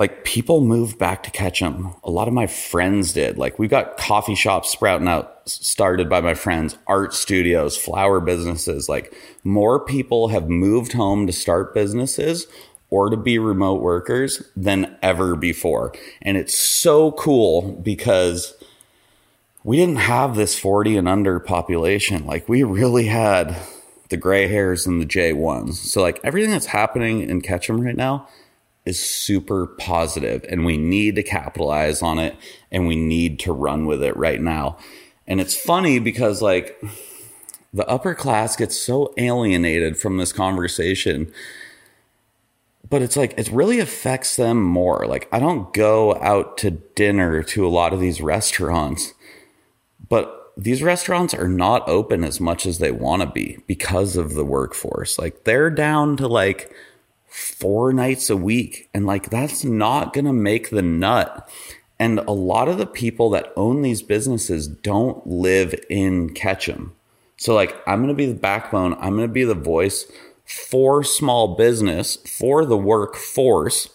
[0.00, 1.94] like people moved back to Ketchum.
[2.02, 3.36] A lot of my friends did.
[3.36, 8.88] Like we've got coffee shops sprouting out started by my friends, art studios, flower businesses.
[8.88, 12.46] Like more people have moved home to start businesses
[12.88, 15.92] or to be remote workers than ever before.
[16.22, 18.54] And it's so cool because
[19.64, 22.24] we didn't have this 40 and under population.
[22.24, 23.54] Like we really had
[24.08, 25.74] the gray hairs and the J1s.
[25.74, 28.26] So like everything that's happening in Ketchum right now
[28.84, 32.36] is super positive and we need to capitalize on it
[32.70, 34.78] and we need to run with it right now.
[35.26, 36.82] And it's funny because like
[37.72, 41.32] the upper class gets so alienated from this conversation
[42.90, 45.06] but it's like it really affects them more.
[45.06, 49.14] Like I don't go out to dinner to a lot of these restaurants,
[50.08, 54.34] but these restaurants are not open as much as they want to be because of
[54.34, 55.18] the workforce.
[55.18, 56.74] Like they're down to like
[57.30, 61.48] four nights a week and like that's not going to make the nut.
[61.98, 66.94] And a lot of the people that own these businesses don't live in Ketchum.
[67.36, 70.10] So like I'm going to be the backbone, I'm going to be the voice
[70.44, 73.88] for small business, for the workforce,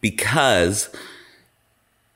[0.00, 0.90] because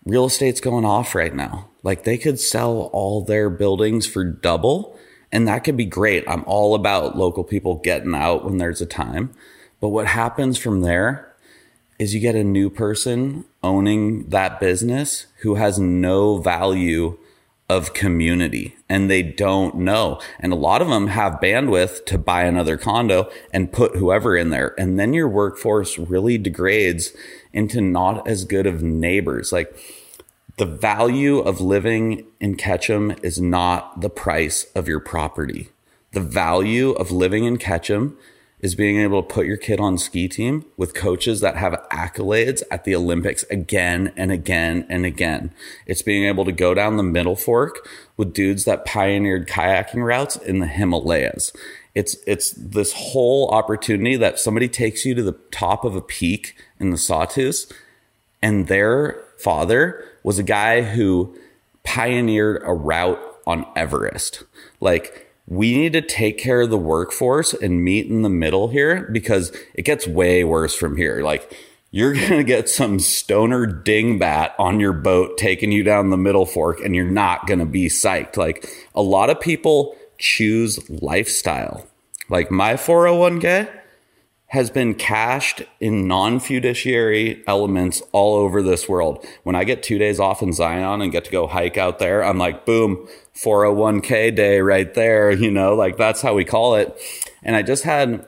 [0.05, 1.69] real estate's going off right now.
[1.83, 4.99] Like they could sell all their buildings for double,
[5.31, 6.25] and that could be great.
[6.27, 9.33] I'm all about local people getting out when there's a time.
[9.83, 11.35] But what happens from there
[11.99, 17.19] is you get a new person owning that business who has no value
[17.69, 20.21] of community and they don't know.
[20.39, 24.51] And a lot of them have bandwidth to buy another condo and put whoever in
[24.51, 24.73] there.
[24.79, 27.13] And then your workforce really degrades
[27.53, 29.51] into not as good of neighbors.
[29.51, 29.77] Like
[30.59, 35.71] the value of living in Ketchum is not the price of your property.
[36.13, 38.17] The value of living in Ketchum
[38.63, 42.63] is being able to put your kid on ski team with coaches that have accolades
[42.71, 45.53] at the Olympics again and again and again.
[45.85, 47.87] It's being able to go down the middle fork
[48.17, 51.53] with dudes that pioneered kayaking routes in the Himalayas.
[51.95, 56.57] It's it's this whole opportunity that somebody takes you to the top of a peak
[56.79, 57.71] in the Sawtooth
[58.41, 61.37] and their father was a guy who
[61.83, 64.45] pioneered a route on Everest.
[64.81, 69.09] Like we need to take care of the workforce and meet in the middle here
[69.13, 71.23] because it gets way worse from here.
[71.23, 71.55] Like
[71.91, 76.47] you're going to get some stoner dingbat on your boat taking you down the middle
[76.47, 78.37] fork and you're not going to be psyched.
[78.37, 81.87] Like a lot of people choose lifestyle.
[82.29, 83.69] Like my 401k
[84.53, 89.27] has been cached in non fiduciary elements all over this world.
[89.45, 92.23] When I get two days off in Zion and get to go hike out there,
[92.23, 95.31] I'm like, boom, 401k day right there.
[95.31, 96.97] You know, like that's how we call it.
[97.43, 98.25] And I just had,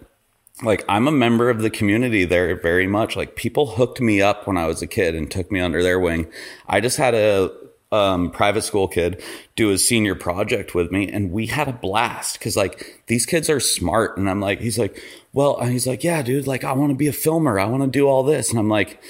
[0.63, 3.17] like, I'm a member of the community there very much.
[3.17, 6.01] Like, people hooked me up when I was a kid and took me under their
[6.01, 6.27] wing.
[6.67, 7.51] I just had a,
[7.93, 9.23] um, private school kid
[9.55, 13.49] do a senior project with me, and we had a blast because like these kids
[13.49, 15.01] are smart, and I'm like, he's like,
[15.33, 17.89] well, he's like, yeah, dude, like I want to be a filmer, I want to
[17.89, 19.01] do all this, and I'm like,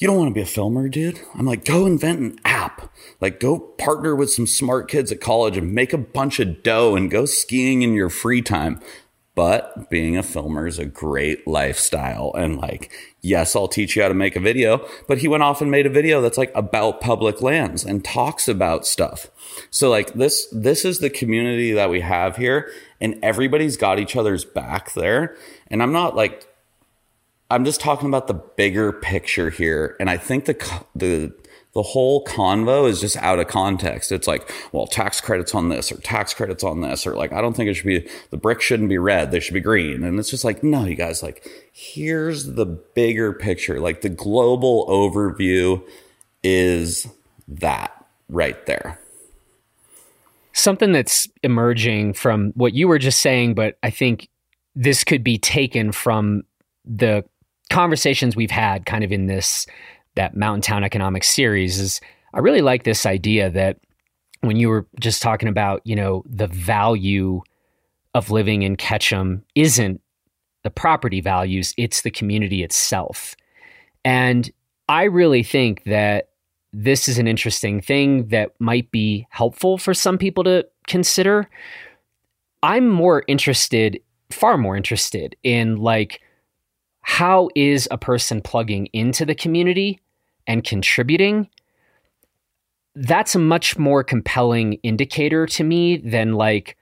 [0.00, 1.20] you don't want to be a filmer, dude.
[1.34, 2.90] I'm like, go invent an app,
[3.20, 6.96] like go partner with some smart kids at college and make a bunch of dough
[6.96, 8.80] and go skiing in your free time.
[9.34, 12.32] But being a filmer is a great lifestyle.
[12.34, 12.90] And like,
[13.20, 14.86] yes, I'll teach you how to make a video.
[15.06, 18.48] But he went off and made a video that's like about public lands and talks
[18.48, 19.30] about stuff.
[19.70, 24.16] So like this, this is the community that we have here and everybody's got each
[24.16, 25.36] other's back there.
[25.68, 26.49] And I'm not like,
[27.50, 29.96] I'm just talking about the bigger picture here.
[29.98, 30.54] And I think the,
[30.94, 31.34] the,
[31.74, 34.12] the whole convo is just out of context.
[34.12, 37.40] It's like, well, tax credits on this or tax credits on this, or like, I
[37.40, 40.04] don't think it should be, the brick shouldn't be red, they should be green.
[40.04, 43.80] And it's just like, no, you guys, like, here's the bigger picture.
[43.80, 45.82] Like, the global overview
[46.42, 47.06] is
[47.48, 48.98] that right there.
[50.52, 54.28] Something that's emerging from what you were just saying, but I think
[54.74, 56.42] this could be taken from
[56.84, 57.24] the
[57.70, 59.66] conversations we've had kind of in this
[60.16, 62.00] that Mountain Town Economics series is
[62.34, 63.78] I really like this idea that
[64.40, 67.42] when you were just talking about, you know, the value
[68.14, 70.00] of living in Ketchum isn't
[70.62, 73.36] the property values, it's the community itself.
[74.04, 74.50] And
[74.88, 76.30] I really think that
[76.72, 81.48] this is an interesting thing that might be helpful for some people to consider.
[82.62, 84.00] I'm more interested,
[84.30, 86.20] far more interested in like
[87.10, 89.98] how is a person plugging into the community
[90.46, 91.48] and contributing?
[92.94, 96.76] That's a much more compelling indicator to me than like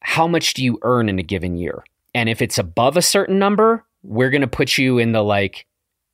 [0.00, 1.84] how much do you earn in a given year?
[2.16, 5.66] And if it's above a certain number, we're going to put you in the like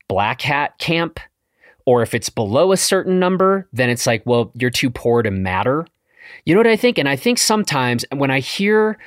[0.07, 1.19] black hat camp.
[1.87, 5.31] Or if it's below a certain number, then it's like, well, you're too poor to
[5.31, 5.87] matter.
[6.45, 6.99] You know what I think?
[6.99, 8.99] And I think sometimes when I hear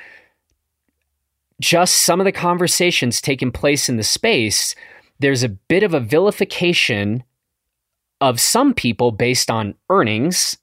[1.60, 4.74] just some of the conversations taking place in the space,
[5.20, 7.22] there's a bit of a vilification
[8.20, 10.58] of some people based on earnings,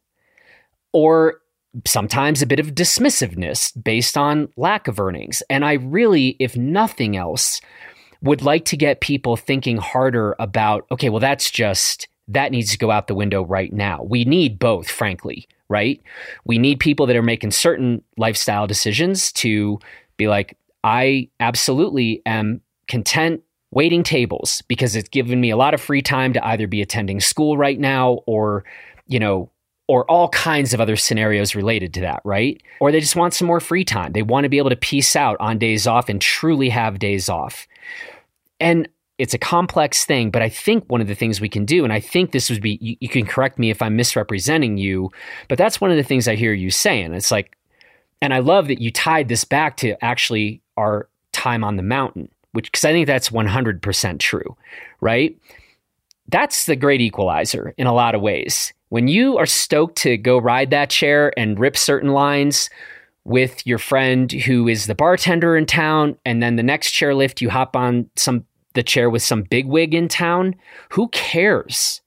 [0.93, 1.39] or
[1.85, 5.43] sometimes a bit of dismissiveness based on lack of earnings.
[5.49, 7.61] And I really, if nothing else,
[8.21, 12.77] would like to get people thinking harder about okay, well, that's just, that needs to
[12.77, 14.01] go out the window right now.
[14.03, 16.01] We need both, frankly, right?
[16.45, 19.79] We need people that are making certain lifestyle decisions to
[20.17, 25.81] be like, I absolutely am content waiting tables because it's given me a lot of
[25.81, 28.63] free time to either be attending school right now or,
[29.07, 29.51] you know,
[29.87, 32.61] or all kinds of other scenarios related to that, right?
[32.79, 34.11] Or they just want some more free time.
[34.11, 37.29] They want to be able to piece out on days off and truly have days
[37.29, 37.67] off.
[38.59, 41.83] And it's a complex thing, but I think one of the things we can do,
[41.83, 45.09] and I think this would be, you, you can correct me if I'm misrepresenting you,
[45.47, 47.13] but that's one of the things I hear you saying.
[47.13, 47.57] It's like,
[48.21, 52.29] and I love that you tied this back to actually our time on the mountain,
[52.51, 54.55] which, because I think that's 100% true,
[55.01, 55.37] right?
[56.29, 58.73] That's the great equalizer in a lot of ways.
[58.89, 62.69] When you are stoked to go ride that chair and rip certain lines
[63.25, 67.49] with your friend who is the bartender in town, and then the next chairlift you
[67.49, 70.55] hop on some the chair with some bigwig in town,
[70.89, 71.99] who cares?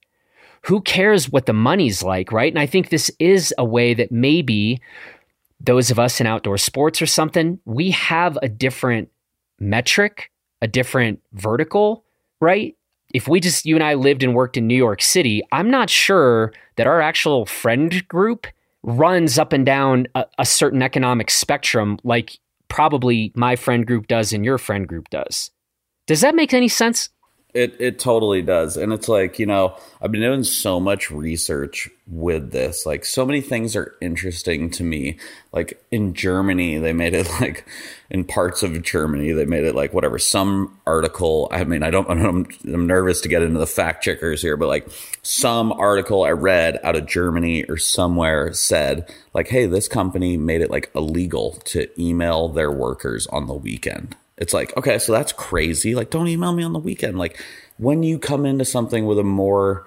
[0.62, 2.52] Who cares what the money's like, right?
[2.52, 4.80] And I think this is a way that maybe
[5.60, 9.10] those of us in outdoor sports or something, we have a different
[9.58, 10.30] metric,
[10.62, 12.04] a different vertical,
[12.40, 12.76] right?
[13.12, 15.90] If we just, you and I lived and worked in New York City, I'm not
[15.90, 18.46] sure that our actual friend group
[18.82, 22.38] runs up and down a, a certain economic spectrum like
[22.68, 25.50] probably my friend group does and your friend group does.
[26.06, 27.10] Does that make any sense?
[27.52, 28.76] It it totally does.
[28.76, 32.86] And it's like, you know, I've been doing so much research with this.
[32.86, 35.18] Like so many things are interesting to me.
[35.52, 37.66] Like in Germany, they made it like
[38.08, 41.48] in parts of Germany, they made it like whatever, some article.
[41.50, 44.68] I mean, I don't I'm, I'm nervous to get into the fact checkers here, but
[44.68, 44.88] like
[45.22, 50.60] some article I read out of Germany or somewhere said like, "Hey, this company made
[50.60, 55.32] it like illegal to email their workers on the weekend." It's like, okay, so that's
[55.32, 55.94] crazy.
[55.94, 57.18] Like, don't email me on the weekend.
[57.18, 57.40] Like,
[57.76, 59.86] when you come into something with a more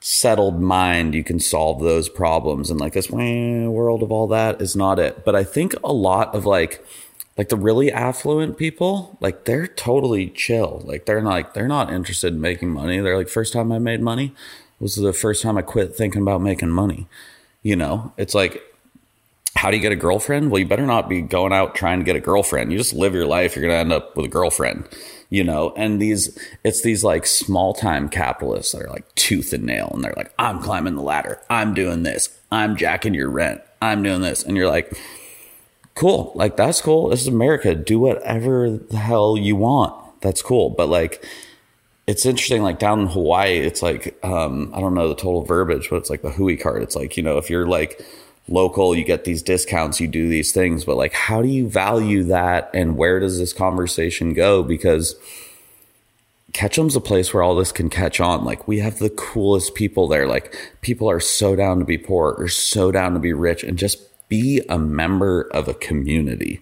[0.00, 2.70] settled mind, you can solve those problems.
[2.70, 5.24] And like this world of all that is not it.
[5.24, 6.84] But I think a lot of like,
[7.38, 10.82] like the really affluent people, like they're totally chill.
[10.84, 12.98] Like they're not, like, they're not interested in making money.
[12.98, 14.34] They're like, first time I made money
[14.80, 17.06] was the first time I quit thinking about making money.
[17.62, 18.60] You know, it's like
[19.54, 20.50] how do you get a girlfriend?
[20.50, 22.72] Well, you better not be going out trying to get a girlfriend.
[22.72, 23.54] You just live your life.
[23.54, 24.88] You're going to end up with a girlfriend.
[25.32, 29.64] you know, and these, it's these like small time capitalists that are like tooth and
[29.64, 31.40] nail and they're like, I'm climbing the ladder.
[31.48, 32.38] I'm doing this.
[32.50, 33.62] I'm jacking your rent.
[33.80, 34.42] I'm doing this.
[34.42, 34.94] And you're like,
[35.94, 36.32] cool.
[36.34, 37.08] Like, that's cool.
[37.08, 37.74] This is America.
[37.74, 40.20] Do whatever the hell you want.
[40.20, 40.68] That's cool.
[40.68, 41.26] But like,
[42.06, 42.62] it's interesting.
[42.62, 46.10] Like down in Hawaii, it's like, um, I don't know the total verbiage, but it's
[46.10, 46.82] like the Hui card.
[46.82, 48.04] It's like, you know, if you're like,
[48.48, 52.24] local, you get these discounts, you do these things, but like, how do you value
[52.24, 54.62] that and where does this conversation go?
[54.62, 55.16] Because
[56.52, 58.44] Ketchum's a place where all this can catch on.
[58.44, 60.26] Like, we have the coolest people there.
[60.26, 63.78] Like, people are so down to be poor or so down to be rich and
[63.78, 66.60] just be a member of a community.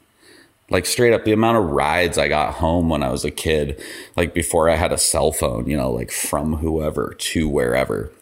[0.69, 3.83] Like, straight up, the amount of rides I got home when I was a kid,
[4.17, 8.13] like before I had a cell phone, you know, like from whoever to wherever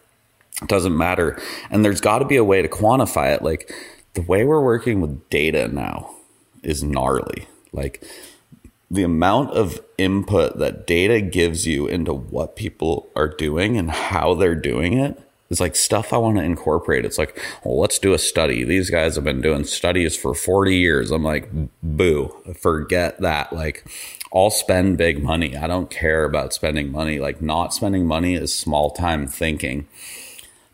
[0.67, 1.39] doesn't matter.
[1.69, 3.41] And there's got to be a way to quantify it.
[3.41, 3.73] Like
[4.13, 6.15] the way we're working with data now
[6.63, 7.47] is gnarly.
[7.71, 8.03] Like
[8.91, 14.33] the amount of input that data gives you into what people are doing and how
[14.33, 17.05] they're doing it is like stuff I want to incorporate.
[17.05, 18.63] It's like, well, let's do a study.
[18.63, 21.11] These guys have been doing studies for 40 years.
[21.11, 21.49] I'm like,
[21.81, 23.51] boo, forget that.
[23.53, 23.83] Like,
[24.33, 25.57] I'll spend big money.
[25.57, 27.19] I don't care about spending money.
[27.19, 29.87] Like, not spending money is small time thinking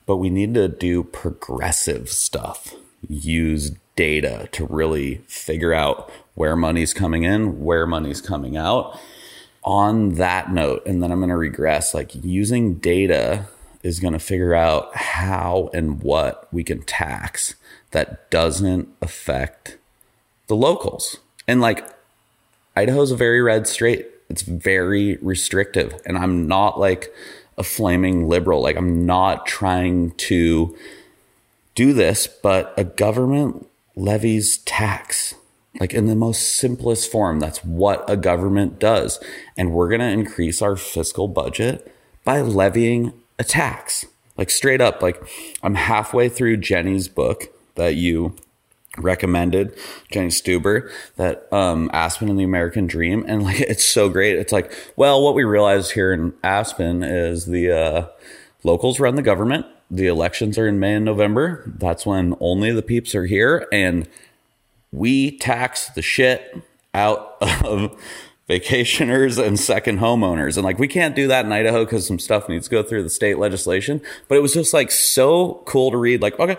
[0.06, 2.76] but we need to do progressive stuff,
[3.08, 9.00] use data to really figure out where money's coming in, where money's coming out.
[9.64, 13.48] On that note, and then I'm going to regress like using data
[13.82, 17.56] is going to figure out how and what we can tax
[17.92, 19.78] that doesn't affect
[20.48, 21.18] the locals.
[21.48, 21.88] And like
[22.76, 24.08] Idaho's a very red state.
[24.30, 26.00] It's very restrictive.
[26.06, 27.14] And I'm not like
[27.58, 28.62] a flaming liberal.
[28.62, 30.78] Like I'm not trying to
[31.74, 35.36] do this, but a government levies tax.
[35.80, 39.20] Like in the most simplest form, that's what a government does.
[39.58, 41.94] And we're going to increase our fiscal budget
[42.24, 44.06] by levying a tax.
[44.38, 45.22] Like straight up, like
[45.62, 48.36] I'm halfway through Jenny's book that you
[48.98, 49.78] recommended
[50.12, 54.38] Jenny Stuber that um, Aspen and the American Dream, and like it's so great.
[54.38, 58.08] It's like, well, what we realized here in Aspen is the uh,
[58.64, 59.66] locals run the government.
[59.92, 61.64] The elections are in May and November.
[61.78, 64.08] That's when only the peeps are here, and
[64.92, 66.62] we tax the shit
[66.94, 67.96] out of
[68.50, 70.56] vacationers and second homeowners.
[70.56, 73.04] And like, we can't do that in Idaho because some stuff needs to go through
[73.04, 74.02] the state legislation.
[74.28, 76.22] But it was just like so cool to read.
[76.22, 76.58] Like, okay,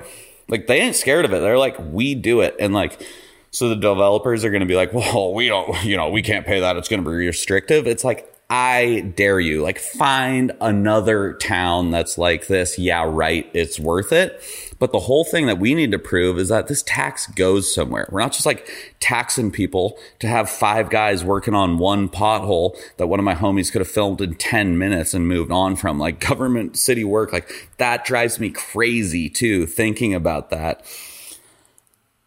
[0.48, 1.40] like they ain't scared of it.
[1.40, 2.56] They're like, we do it.
[2.60, 3.04] And like,
[3.50, 6.46] so the developers are going to be like, well, we don't, you know, we can't
[6.46, 6.76] pay that.
[6.76, 7.86] It's going to be restrictive.
[7.86, 12.78] It's like, I dare you, like find another town that's like this.
[12.78, 13.50] Yeah, right.
[13.52, 14.40] It's worth it.
[14.78, 18.08] But the whole thing that we need to prove is that this tax goes somewhere.
[18.12, 18.70] We're not just like
[19.00, 23.72] taxing people to have five guys working on one pothole that one of my homies
[23.72, 25.98] could have filmed in 10 minutes and moved on from.
[25.98, 30.84] Like government city work, like that drives me crazy too, thinking about that.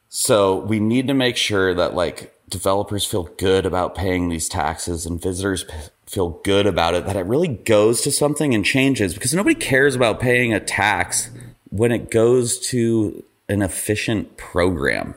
[0.10, 5.06] So we need to make sure that like developers feel good about paying these taxes
[5.06, 5.66] and visitors
[6.10, 9.96] feel good about it, that it really goes to something and changes because nobody cares
[9.96, 11.30] about paying a tax
[11.70, 15.14] when it goes to an efficient program.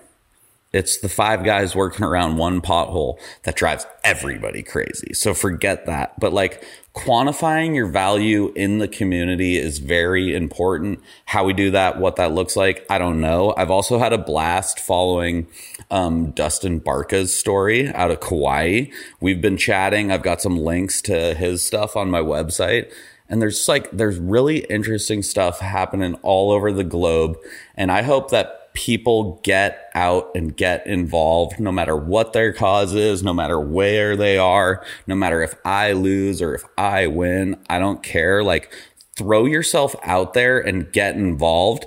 [0.72, 5.12] It's the five guys working around one pothole that drives everybody crazy.
[5.12, 6.18] So forget that.
[6.18, 6.64] But like
[6.94, 11.00] quantifying your value in the community is very important.
[11.26, 13.54] How we do that, what that looks like, I don't know.
[13.56, 15.46] I've also had a blast following
[15.90, 18.86] um, Dustin Barca's story out of Kauai.
[19.20, 20.10] We've been chatting.
[20.10, 22.90] I've got some links to his stuff on my website.
[23.28, 27.38] And there's like, there's really interesting stuff happening all over the globe.
[27.76, 32.94] And I hope that people get out and get involved no matter what their cause
[32.94, 37.58] is, no matter where they are, no matter if I lose or if I win.
[37.68, 38.42] I don't care.
[38.42, 38.72] Like,
[39.16, 41.84] throw yourself out there and get involved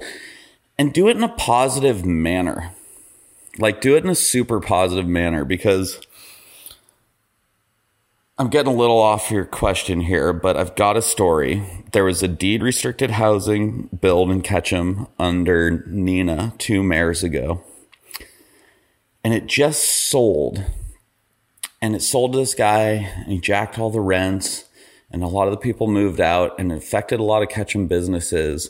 [0.78, 2.72] and do it in a positive manner.
[3.58, 6.00] Like, do it in a super positive manner because
[8.38, 11.86] I'm getting a little off your question here, but I've got a story.
[11.94, 17.64] There was a deed restricted housing build in Ketchum under Nina two mayors ago.
[19.24, 20.62] And it just sold.
[21.82, 24.66] And it sold to this guy, and he jacked all the rents,
[25.10, 28.70] and a lot of the people moved out, and affected a lot of Ketchum businesses.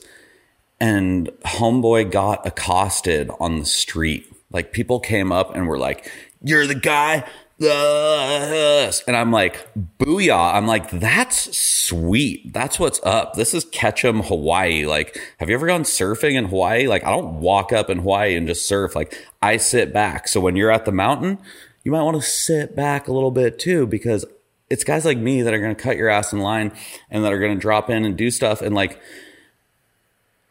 [0.80, 4.32] And Homeboy got accosted on the street.
[4.51, 6.11] Like people came up and were like,
[6.43, 7.28] You're the guy
[7.59, 10.53] and I'm like, booyah.
[10.55, 12.53] I'm like, that's sweet.
[12.53, 13.35] That's what's up.
[13.35, 14.85] This is Ketchum, Hawaii.
[14.85, 16.87] Like, have you ever gone surfing in Hawaii?
[16.87, 18.95] Like, I don't walk up in Hawaii and just surf.
[18.95, 20.27] Like, I sit back.
[20.27, 21.37] So when you're at the mountain,
[21.83, 24.25] you might want to sit back a little bit too, because
[24.69, 26.73] it's guys like me that are going to cut your ass in line
[27.09, 28.61] and that are going to drop in and do stuff.
[28.61, 28.99] And like,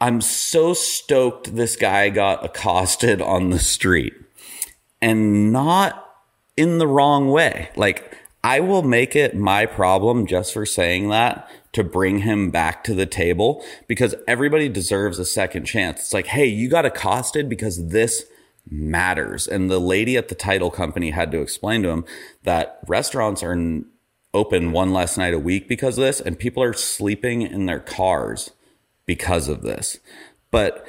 [0.00, 4.14] I'm so stoked this guy got accosted on the street
[5.02, 6.00] and not
[6.56, 7.70] in the wrong way.
[7.76, 12.84] Like, I will make it my problem just for saying that to bring him back
[12.84, 16.00] to the table because everybody deserves a second chance.
[16.00, 18.24] It's like, hey, you got accosted because this
[18.70, 19.48] matters.
[19.48, 22.04] And the lady at the title company had to explain to him
[22.44, 23.56] that restaurants are
[24.32, 27.80] open one less night a week because of this, and people are sleeping in their
[27.80, 28.50] cars
[29.06, 29.98] because of this.
[30.50, 30.86] But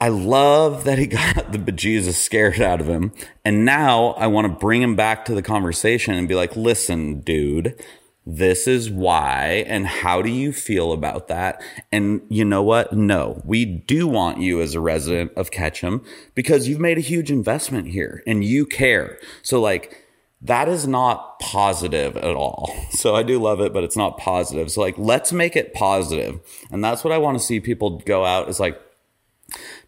[0.00, 3.12] I love that he got the bejesus scared out of him.
[3.44, 7.20] And now I want to bring him back to the conversation and be like, listen,
[7.20, 7.82] dude,
[8.26, 9.64] this is why.
[9.68, 11.62] And how do you feel about that?
[11.92, 12.92] And you know what?
[12.92, 17.30] No, we do want you as a resident of Ketchum because you've made a huge
[17.30, 19.18] investment here and you care.
[19.42, 20.02] So, like,
[20.42, 22.74] that is not positive at all.
[22.90, 24.70] So I do love it, but it's not positive.
[24.70, 26.40] So like, let's make it positive.
[26.70, 28.80] And that's what I want to see people go out is like,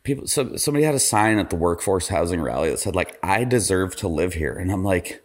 [0.08, 3.44] people, so somebody had a sign at the workforce housing rally that said like, I
[3.44, 4.54] deserve to live here.
[4.54, 5.22] And I'm like,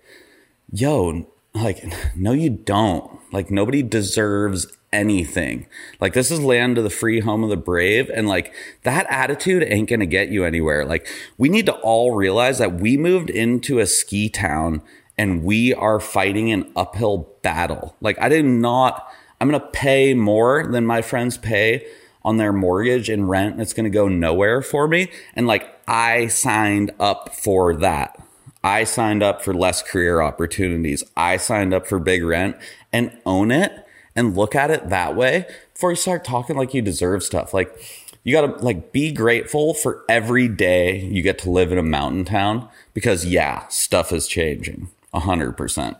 [0.71, 1.83] yo, like,
[2.15, 3.19] no, you don't.
[3.31, 5.67] Like nobody deserves anything.
[6.01, 8.11] Like this is land of the free, home of the brave.
[8.13, 8.53] And like
[8.83, 10.85] that attitude ain't to get you anywhere.
[10.85, 11.07] Like
[11.37, 14.81] we need to all realize that we moved into a ski town
[15.17, 17.95] and we are fighting an uphill battle.
[18.01, 19.07] Like I did not,
[19.39, 21.87] I'm to pay more than my friends pay
[22.25, 23.53] on their mortgage and rent.
[23.53, 25.09] And it's going to go nowhere for me.
[25.35, 28.19] And like I signed up for that.
[28.63, 31.03] I signed up for less career opportunities.
[31.17, 32.55] I signed up for big rent
[32.93, 36.81] and own it and look at it that way before you start talking like you
[36.81, 37.53] deserve stuff.
[37.53, 37.75] Like
[38.23, 41.83] you got to like be grateful for every day you get to live in a
[41.83, 44.89] mountain town because yeah, stuff is changing.
[45.13, 45.97] 100%.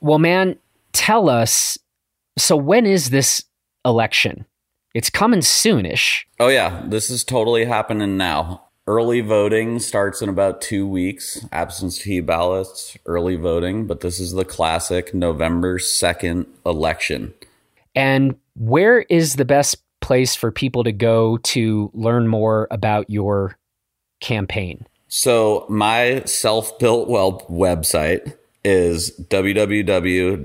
[0.00, 0.56] Well, man,
[0.92, 1.78] tell us
[2.38, 3.44] so when is this
[3.84, 4.46] election?
[4.94, 6.24] It's coming soonish.
[6.38, 6.82] Oh, yeah.
[6.86, 8.64] This is totally happening now.
[8.86, 11.46] Early voting starts in about two weeks.
[11.52, 17.32] Absentee ballots, early voting, but this is the classic November 2nd election.
[17.94, 23.56] And where is the best place for people to go to learn more about your
[24.20, 24.86] campaign?
[25.08, 28.34] So my self-built well website
[28.64, 30.44] is www.spencer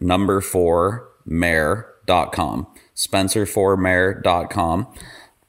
[0.00, 2.66] number four mayor.com.
[2.96, 4.86] Spencer4mayor.com.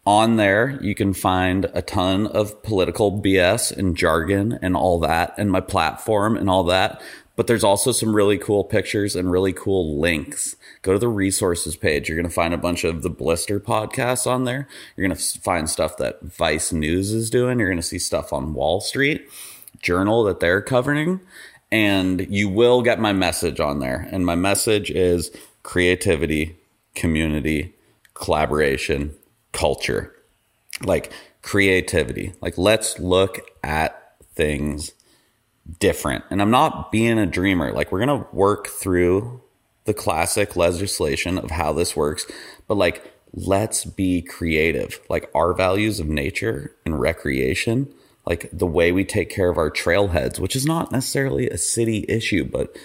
[0.06, 5.34] On there, you can find a ton of political BS and jargon and all that,
[5.38, 7.02] and my platform and all that.
[7.36, 11.76] But there's also some really cool pictures and really cool links go to the resources
[11.76, 12.10] page.
[12.10, 14.68] You're going to find a bunch of the Blister podcasts on there.
[14.96, 17.60] You're going to find stuff that Vice News is doing.
[17.60, 19.30] You're going to see stuff on Wall Street
[19.82, 21.20] Journal that they're covering.
[21.72, 24.08] And you will get my message on there.
[24.12, 25.30] And my message is
[25.62, 26.56] creativity,
[26.98, 27.74] community,
[28.14, 29.16] collaboration,
[29.54, 30.14] culture.
[30.84, 32.34] Like creativity.
[32.42, 34.92] Like let's look at things
[35.80, 36.26] different.
[36.30, 37.72] And I'm not being a dreamer.
[37.72, 39.42] Like we're going to work through
[39.86, 42.28] the classic legislation of how this works,
[42.68, 45.00] but like, let's be creative.
[45.10, 47.94] Like, our values of nature and recreation,
[48.26, 52.06] like the way we take care of our trailheads, which is not necessarily a city
[52.10, 52.76] issue, but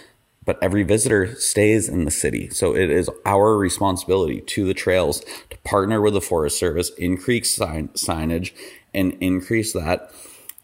[0.45, 2.49] but every visitor stays in the city.
[2.51, 5.20] So it is our responsibility to the trails
[5.51, 8.53] to partner with the Forest Service, increase sign- signage,
[8.93, 10.11] and increase that,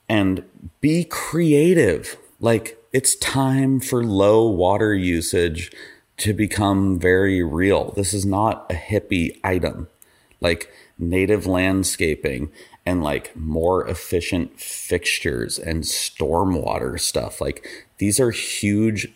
[0.08, 0.44] and
[0.80, 2.16] be creative.
[2.40, 5.70] Like it's time for low water usage
[6.18, 7.92] to become very real.
[7.92, 9.88] This is not a hippie item.
[10.40, 12.50] Like native landscaping
[12.84, 17.40] and like more efficient fixtures and stormwater stuff.
[17.40, 19.08] Like these are huge.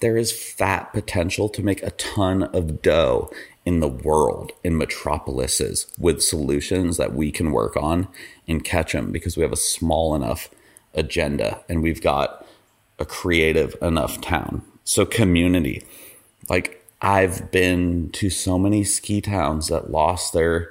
[0.00, 3.30] There is fat potential to make a ton of dough
[3.64, 8.08] in the world, in metropolises, with solutions that we can work on
[8.46, 10.50] and Ketchum because we have a small enough
[10.94, 12.46] agenda and we've got
[12.98, 14.62] a creative enough town.
[14.84, 15.82] So, community
[16.48, 20.70] like I've been to so many ski towns that lost their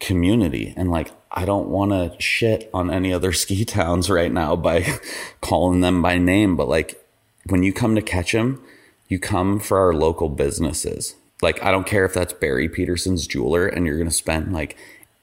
[0.00, 4.56] community and like I don't want to shit on any other ski towns right now
[4.56, 5.00] by
[5.40, 7.04] calling them by name but like
[7.46, 8.62] when you come to Ketchum
[9.08, 13.66] you come for our local businesses like I don't care if that's Barry Peterson's jeweler
[13.66, 14.76] and you're going to spend like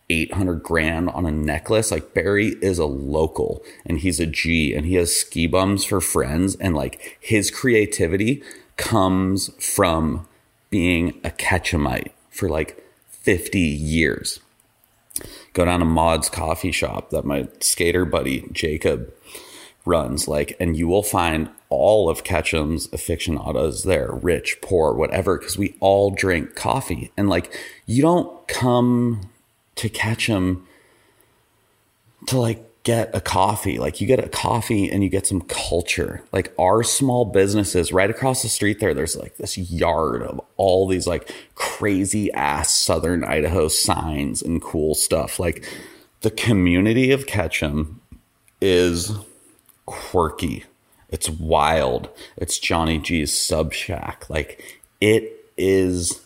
[0.09, 1.91] 800 grand on a necklace.
[1.91, 6.01] Like Barry is a local and he's a G and he has ski bums for
[6.01, 8.43] friends and like his creativity
[8.75, 10.27] comes from
[10.69, 14.39] being a Ketchumite for like 50 years.
[15.59, 19.13] Go down to Maud's coffee shop that my skater buddy Jacob
[19.85, 25.57] runs like and you will find all of Ketchum's aficionados there, rich, poor, whatever, because
[25.57, 27.11] we all drink coffee.
[27.17, 27.53] And like
[27.85, 29.31] you don't come
[29.75, 30.65] to Ketchum
[32.27, 33.77] to like get a coffee.
[33.77, 36.23] Like you get a coffee and you get some culture.
[36.31, 40.87] Like our small businesses right across the street there, there's like this yard of all
[40.87, 45.39] these like crazy ass Southern Idaho signs and cool stuff.
[45.39, 45.67] Like
[46.21, 48.01] the community of Ketchum
[48.61, 49.13] is
[49.85, 50.65] quirky.
[51.09, 52.09] It's wild.
[52.37, 54.29] It's Johnny G's sub shack.
[54.29, 56.21] Like it is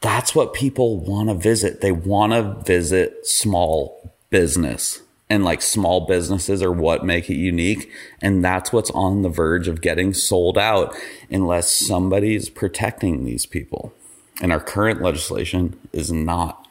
[0.00, 1.80] that's what people want to visit.
[1.80, 5.00] They want to visit small business
[5.30, 7.90] and like small businesses are what make it unique.
[8.20, 10.94] And that's what's on the verge of getting sold out
[11.30, 13.94] unless somebody's protecting these people.
[14.42, 16.66] And our current legislation is not.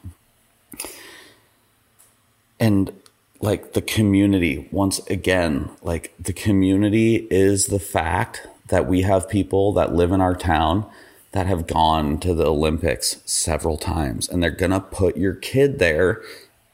[2.60, 2.92] And
[3.40, 9.72] like the community, once again, like the community is the fact that we have people
[9.74, 10.86] that live in our town
[11.32, 15.80] that have gone to the Olympics several times and they're going to put your kid
[15.80, 16.22] there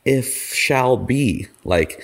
[0.05, 1.49] if shall be.
[1.65, 2.03] Like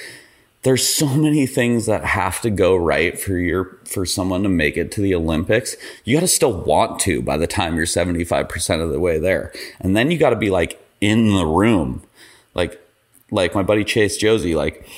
[0.63, 4.77] there's so many things that have to go right for your for someone to make
[4.77, 5.77] it to the Olympics.
[6.05, 9.53] You got to still want to by the time you're 75% of the way there.
[9.81, 12.03] And then you got to be like in the room.
[12.55, 12.81] Like
[13.31, 14.89] like my buddy Chase Josey like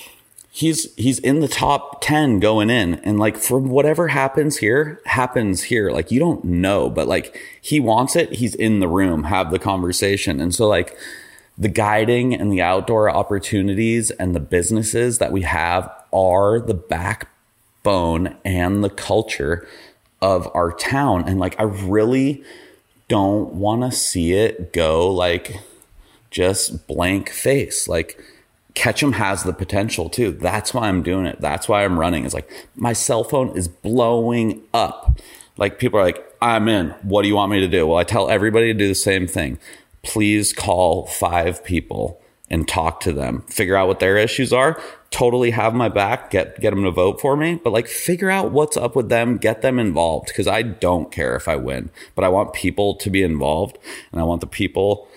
[0.51, 5.65] he's he's in the top 10 going in and like from whatever happens here happens
[5.65, 9.51] here like you don't know but like he wants it he's in the room have
[9.51, 10.97] the conversation and so like
[11.59, 18.37] the guiding and the outdoor opportunities and the businesses that we have are the backbone
[18.45, 19.67] and the culture
[20.23, 21.25] of our town.
[21.27, 22.45] And like, I really
[23.09, 25.61] don't want to see it go like
[26.31, 27.89] just blank face.
[27.89, 28.23] Like,
[28.75, 30.31] Ketchum has the potential too.
[30.31, 31.41] That's why I'm doing it.
[31.41, 32.25] That's why I'm running.
[32.25, 35.19] It's like my cell phone is blowing up.
[35.57, 36.91] Like people are like, I'm in.
[37.03, 37.89] What do you want me to do?
[37.89, 39.59] Well, I tell everybody to do the same thing
[40.09, 44.81] please call five people and talk to them, figure out what their issues are.
[45.11, 48.51] Totally have my back, get get them to vote for me, but like figure out
[48.51, 52.25] what's up with them, get them involved because I don't care if I win, but
[52.25, 53.79] I want people to be involved
[54.11, 55.09] and I want the people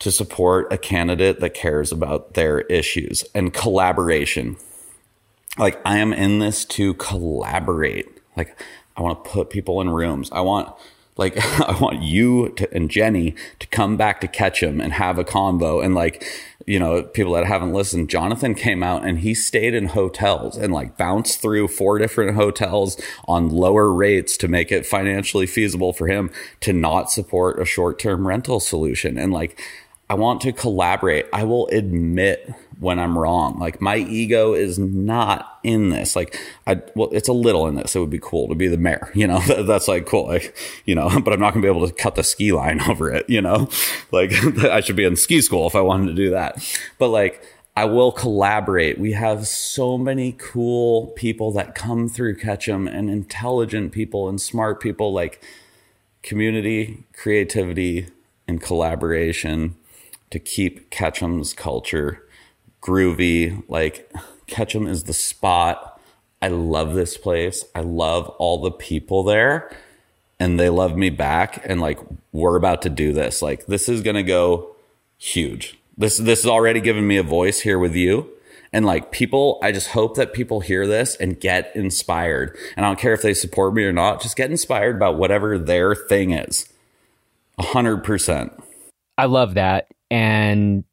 [0.00, 4.56] to support a candidate that cares about their issues and collaboration.
[5.58, 8.06] Like I am in this to collaborate.
[8.36, 8.60] Like
[8.96, 10.28] I want to put people in rooms.
[10.32, 10.72] I want
[11.18, 15.24] like I want you to, and Jenny to come back to Ketchum and have a
[15.24, 15.84] convo.
[15.84, 16.24] And like
[16.66, 20.72] you know people that haven't listened Jonathan came out and he stayed in hotels and
[20.72, 26.06] like bounced through four different hotels on lower rates to make it financially feasible for
[26.06, 29.18] him to not support a short-term rental solution.
[29.18, 29.60] And like
[30.10, 31.26] I want to collaborate.
[31.32, 33.58] I will admit when I'm wrong.
[33.58, 36.14] Like my ego is not in this.
[36.16, 37.94] Like I, well, it's a little in this.
[37.94, 40.28] It would be cool to be the mayor, you know, that's like cool.
[40.28, 43.10] Like, you know, but I'm not gonna be able to cut the ski line over
[43.10, 43.68] it, you know,
[44.12, 44.32] like
[44.64, 46.64] I should be in ski school if I wanted to do that.
[46.98, 47.42] But like,
[47.76, 48.98] I will collaborate.
[48.98, 54.80] We have so many cool people that come through Ketchum and intelligent people and smart
[54.80, 55.40] people like
[56.24, 58.08] community, creativity,
[58.48, 59.76] and collaboration
[60.30, 62.24] to keep Ketchum's culture
[62.82, 63.62] groovy.
[63.68, 64.10] Like
[64.46, 66.00] Ketchum is the spot.
[66.40, 67.64] I love this place.
[67.74, 69.70] I love all the people there
[70.40, 71.98] and they love me back and like
[72.32, 73.42] we're about to do this.
[73.42, 74.74] Like this is going to go
[75.18, 75.78] huge.
[75.96, 78.30] This this is already giving me a voice here with you.
[78.72, 82.56] And like people, I just hope that people hear this and get inspired.
[82.76, 85.58] And I don't care if they support me or not, just get inspired about whatever
[85.58, 86.70] their thing is.
[87.58, 88.52] A hundred percent.
[89.16, 89.88] I love that.
[90.10, 90.84] And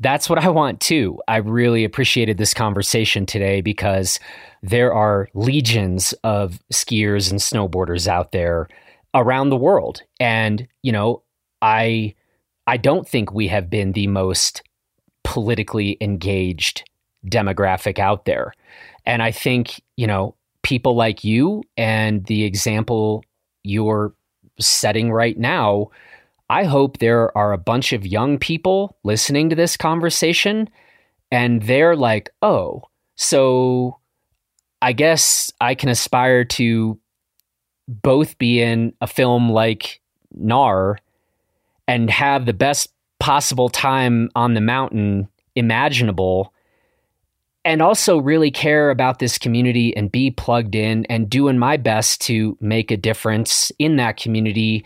[0.00, 1.20] that's what I want too.
[1.28, 4.20] I really appreciated this conversation today because
[4.62, 8.68] there are legions of skiers and snowboarders out there
[9.14, 10.02] around the world.
[10.20, 11.22] And, you know,
[11.62, 12.14] I
[12.66, 14.62] I don't think we have been the most
[15.24, 16.88] politically engaged
[17.26, 18.52] demographic out there.
[19.06, 23.24] And I think, you know, people like you and the example
[23.64, 24.12] you're
[24.60, 25.88] setting right now
[26.50, 30.68] I hope there are a bunch of young people listening to this conversation
[31.30, 32.84] and they're like, oh,
[33.16, 33.98] so
[34.80, 36.98] I guess I can aspire to
[37.86, 40.00] both be in a film like
[40.34, 40.98] GNAR
[41.86, 46.52] and have the best possible time on the mountain imaginable
[47.64, 52.20] and also really care about this community and be plugged in and doing my best
[52.22, 54.84] to make a difference in that community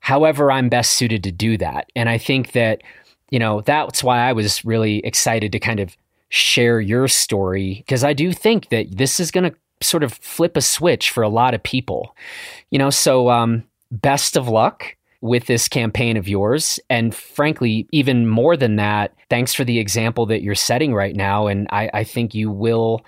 [0.00, 1.90] however I'm best suited to do that.
[1.94, 2.82] And I think that,
[3.30, 5.96] you know, that's why I was really excited to kind of
[6.30, 10.56] share your story because I do think that this is going to sort of flip
[10.56, 12.14] a switch for a lot of people.
[12.70, 16.80] You know, so um, best of luck with this campaign of yours.
[16.88, 21.46] And frankly, even more than that, thanks for the example that you're setting right now.
[21.46, 23.04] And I, I think you will,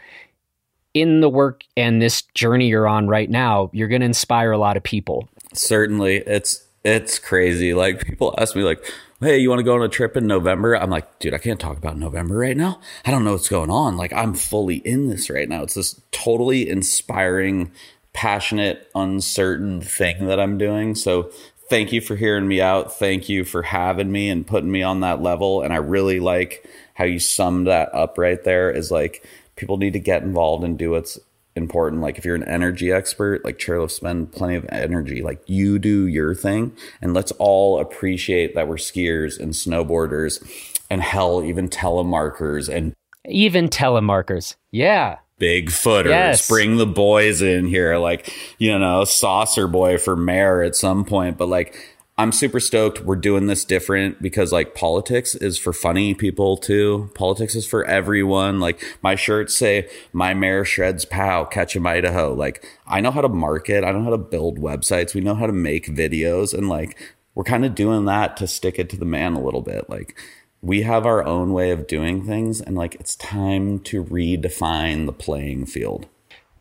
[0.92, 4.58] in the work and this journey you're on right now, you're going to inspire a
[4.58, 5.28] lot of people.
[5.54, 6.18] Certainly.
[6.26, 7.74] It's, it's crazy.
[7.74, 8.84] Like people ask me like,
[9.20, 10.74] Hey, you want to go on a trip in November?
[10.74, 12.80] I'm like, dude, I can't talk about November right now.
[13.04, 13.96] I don't know what's going on.
[13.96, 15.62] Like I'm fully in this right now.
[15.62, 17.70] It's this totally inspiring,
[18.12, 20.96] passionate, uncertain thing that I'm doing.
[20.96, 21.30] So
[21.68, 22.98] thank you for hearing me out.
[22.98, 25.62] Thank you for having me and putting me on that level.
[25.62, 29.24] And I really like how you summed that up right there is like
[29.54, 31.20] people need to get involved and do what's
[31.56, 32.02] important.
[32.02, 35.22] Like if you're an energy expert, like Chairlift spend plenty of energy.
[35.22, 40.42] Like you do your thing and let's all appreciate that we're skiers and snowboarders
[40.90, 42.94] and hell, even telemarkers and
[43.28, 44.56] even telemarkers.
[44.70, 46.10] Yeah big footers.
[46.10, 46.48] Yes.
[46.48, 51.36] Bring the boys in here, like, you know, saucer boy for mayor at some point.
[51.36, 53.00] But like, I'm super stoked.
[53.00, 57.10] We're doing this different because like politics is for funny people too.
[57.14, 58.60] Politics is for everyone.
[58.60, 62.34] Like my shirts say my mayor shreds pow, Ketchum Idaho.
[62.34, 63.82] Like I know how to market.
[63.82, 65.14] I know how to build websites.
[65.14, 66.98] We know how to make videos and like
[67.34, 69.88] we're kind of doing that to stick it to the man a little bit.
[69.88, 70.14] Like
[70.60, 75.12] we have our own way of doing things and like it's time to redefine the
[75.12, 76.06] playing field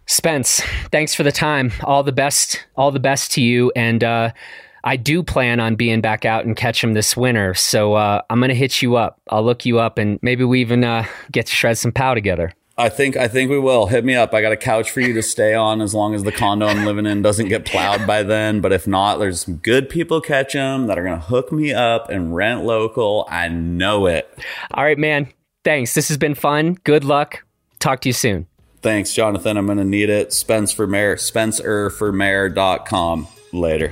[0.08, 4.32] spence thanks for the time all the best all the best to you and uh,
[4.84, 8.54] i do plan on being back out and Ketchum this winter so uh, i'm gonna
[8.54, 11.78] hit you up i'll look you up and maybe we even uh, get to shred
[11.78, 13.88] some pow together I think I think we will.
[13.88, 14.34] Hit me up.
[14.34, 16.84] I got a couch for you to stay on as long as the condo I'm
[16.84, 18.60] living in doesn't get plowed by then.
[18.60, 22.34] But if not, there's some good people Ketchum that are gonna hook me up and
[22.34, 23.28] rent local.
[23.30, 24.34] I know it.
[24.74, 25.28] All right, man.
[25.64, 25.94] Thanks.
[25.94, 26.76] This has been fun.
[26.84, 27.44] Good luck.
[27.80, 28.48] Talk to you soon.
[28.82, 29.58] Thanks, Jonathan.
[29.58, 30.34] I'm gonna need it.
[30.34, 31.18] Spence for mayor.
[31.18, 33.28] Spencer for mayor.com.
[33.54, 33.92] Later.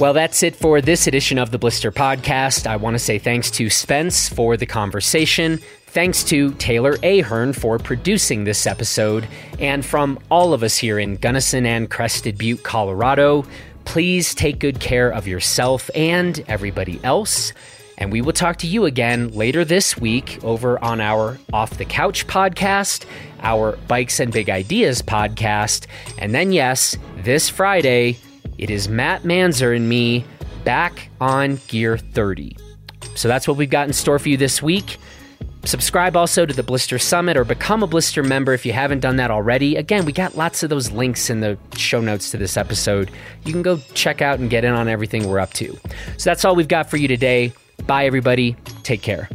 [0.00, 2.66] Well, that's it for this edition of the Blister Podcast.
[2.66, 5.58] I want to say thanks to Spence for the conversation.
[5.88, 9.28] Thanks to Taylor Ahern for producing this episode,
[9.58, 13.44] and from all of us here in Gunnison and Crested Butte, Colorado,
[13.84, 17.52] please take good care of yourself and everybody else.
[17.98, 21.84] And we will talk to you again later this week over on our Off the
[21.84, 23.04] Couch podcast,
[23.42, 25.84] our Bikes and Big Ideas podcast,
[26.16, 28.16] and then, yes, this Friday,
[28.60, 30.22] it is Matt Manzo and me
[30.64, 32.56] back on Gear 30.
[33.14, 34.98] So that's what we've got in store for you this week.
[35.64, 39.16] Subscribe also to the Blister Summit or become a Blister member if you haven't done
[39.16, 39.76] that already.
[39.76, 43.10] Again, we got lots of those links in the show notes to this episode.
[43.44, 45.78] You can go check out and get in on everything we're up to.
[46.18, 47.54] So that's all we've got for you today.
[47.86, 48.56] Bye, everybody.
[48.82, 49.28] Take care.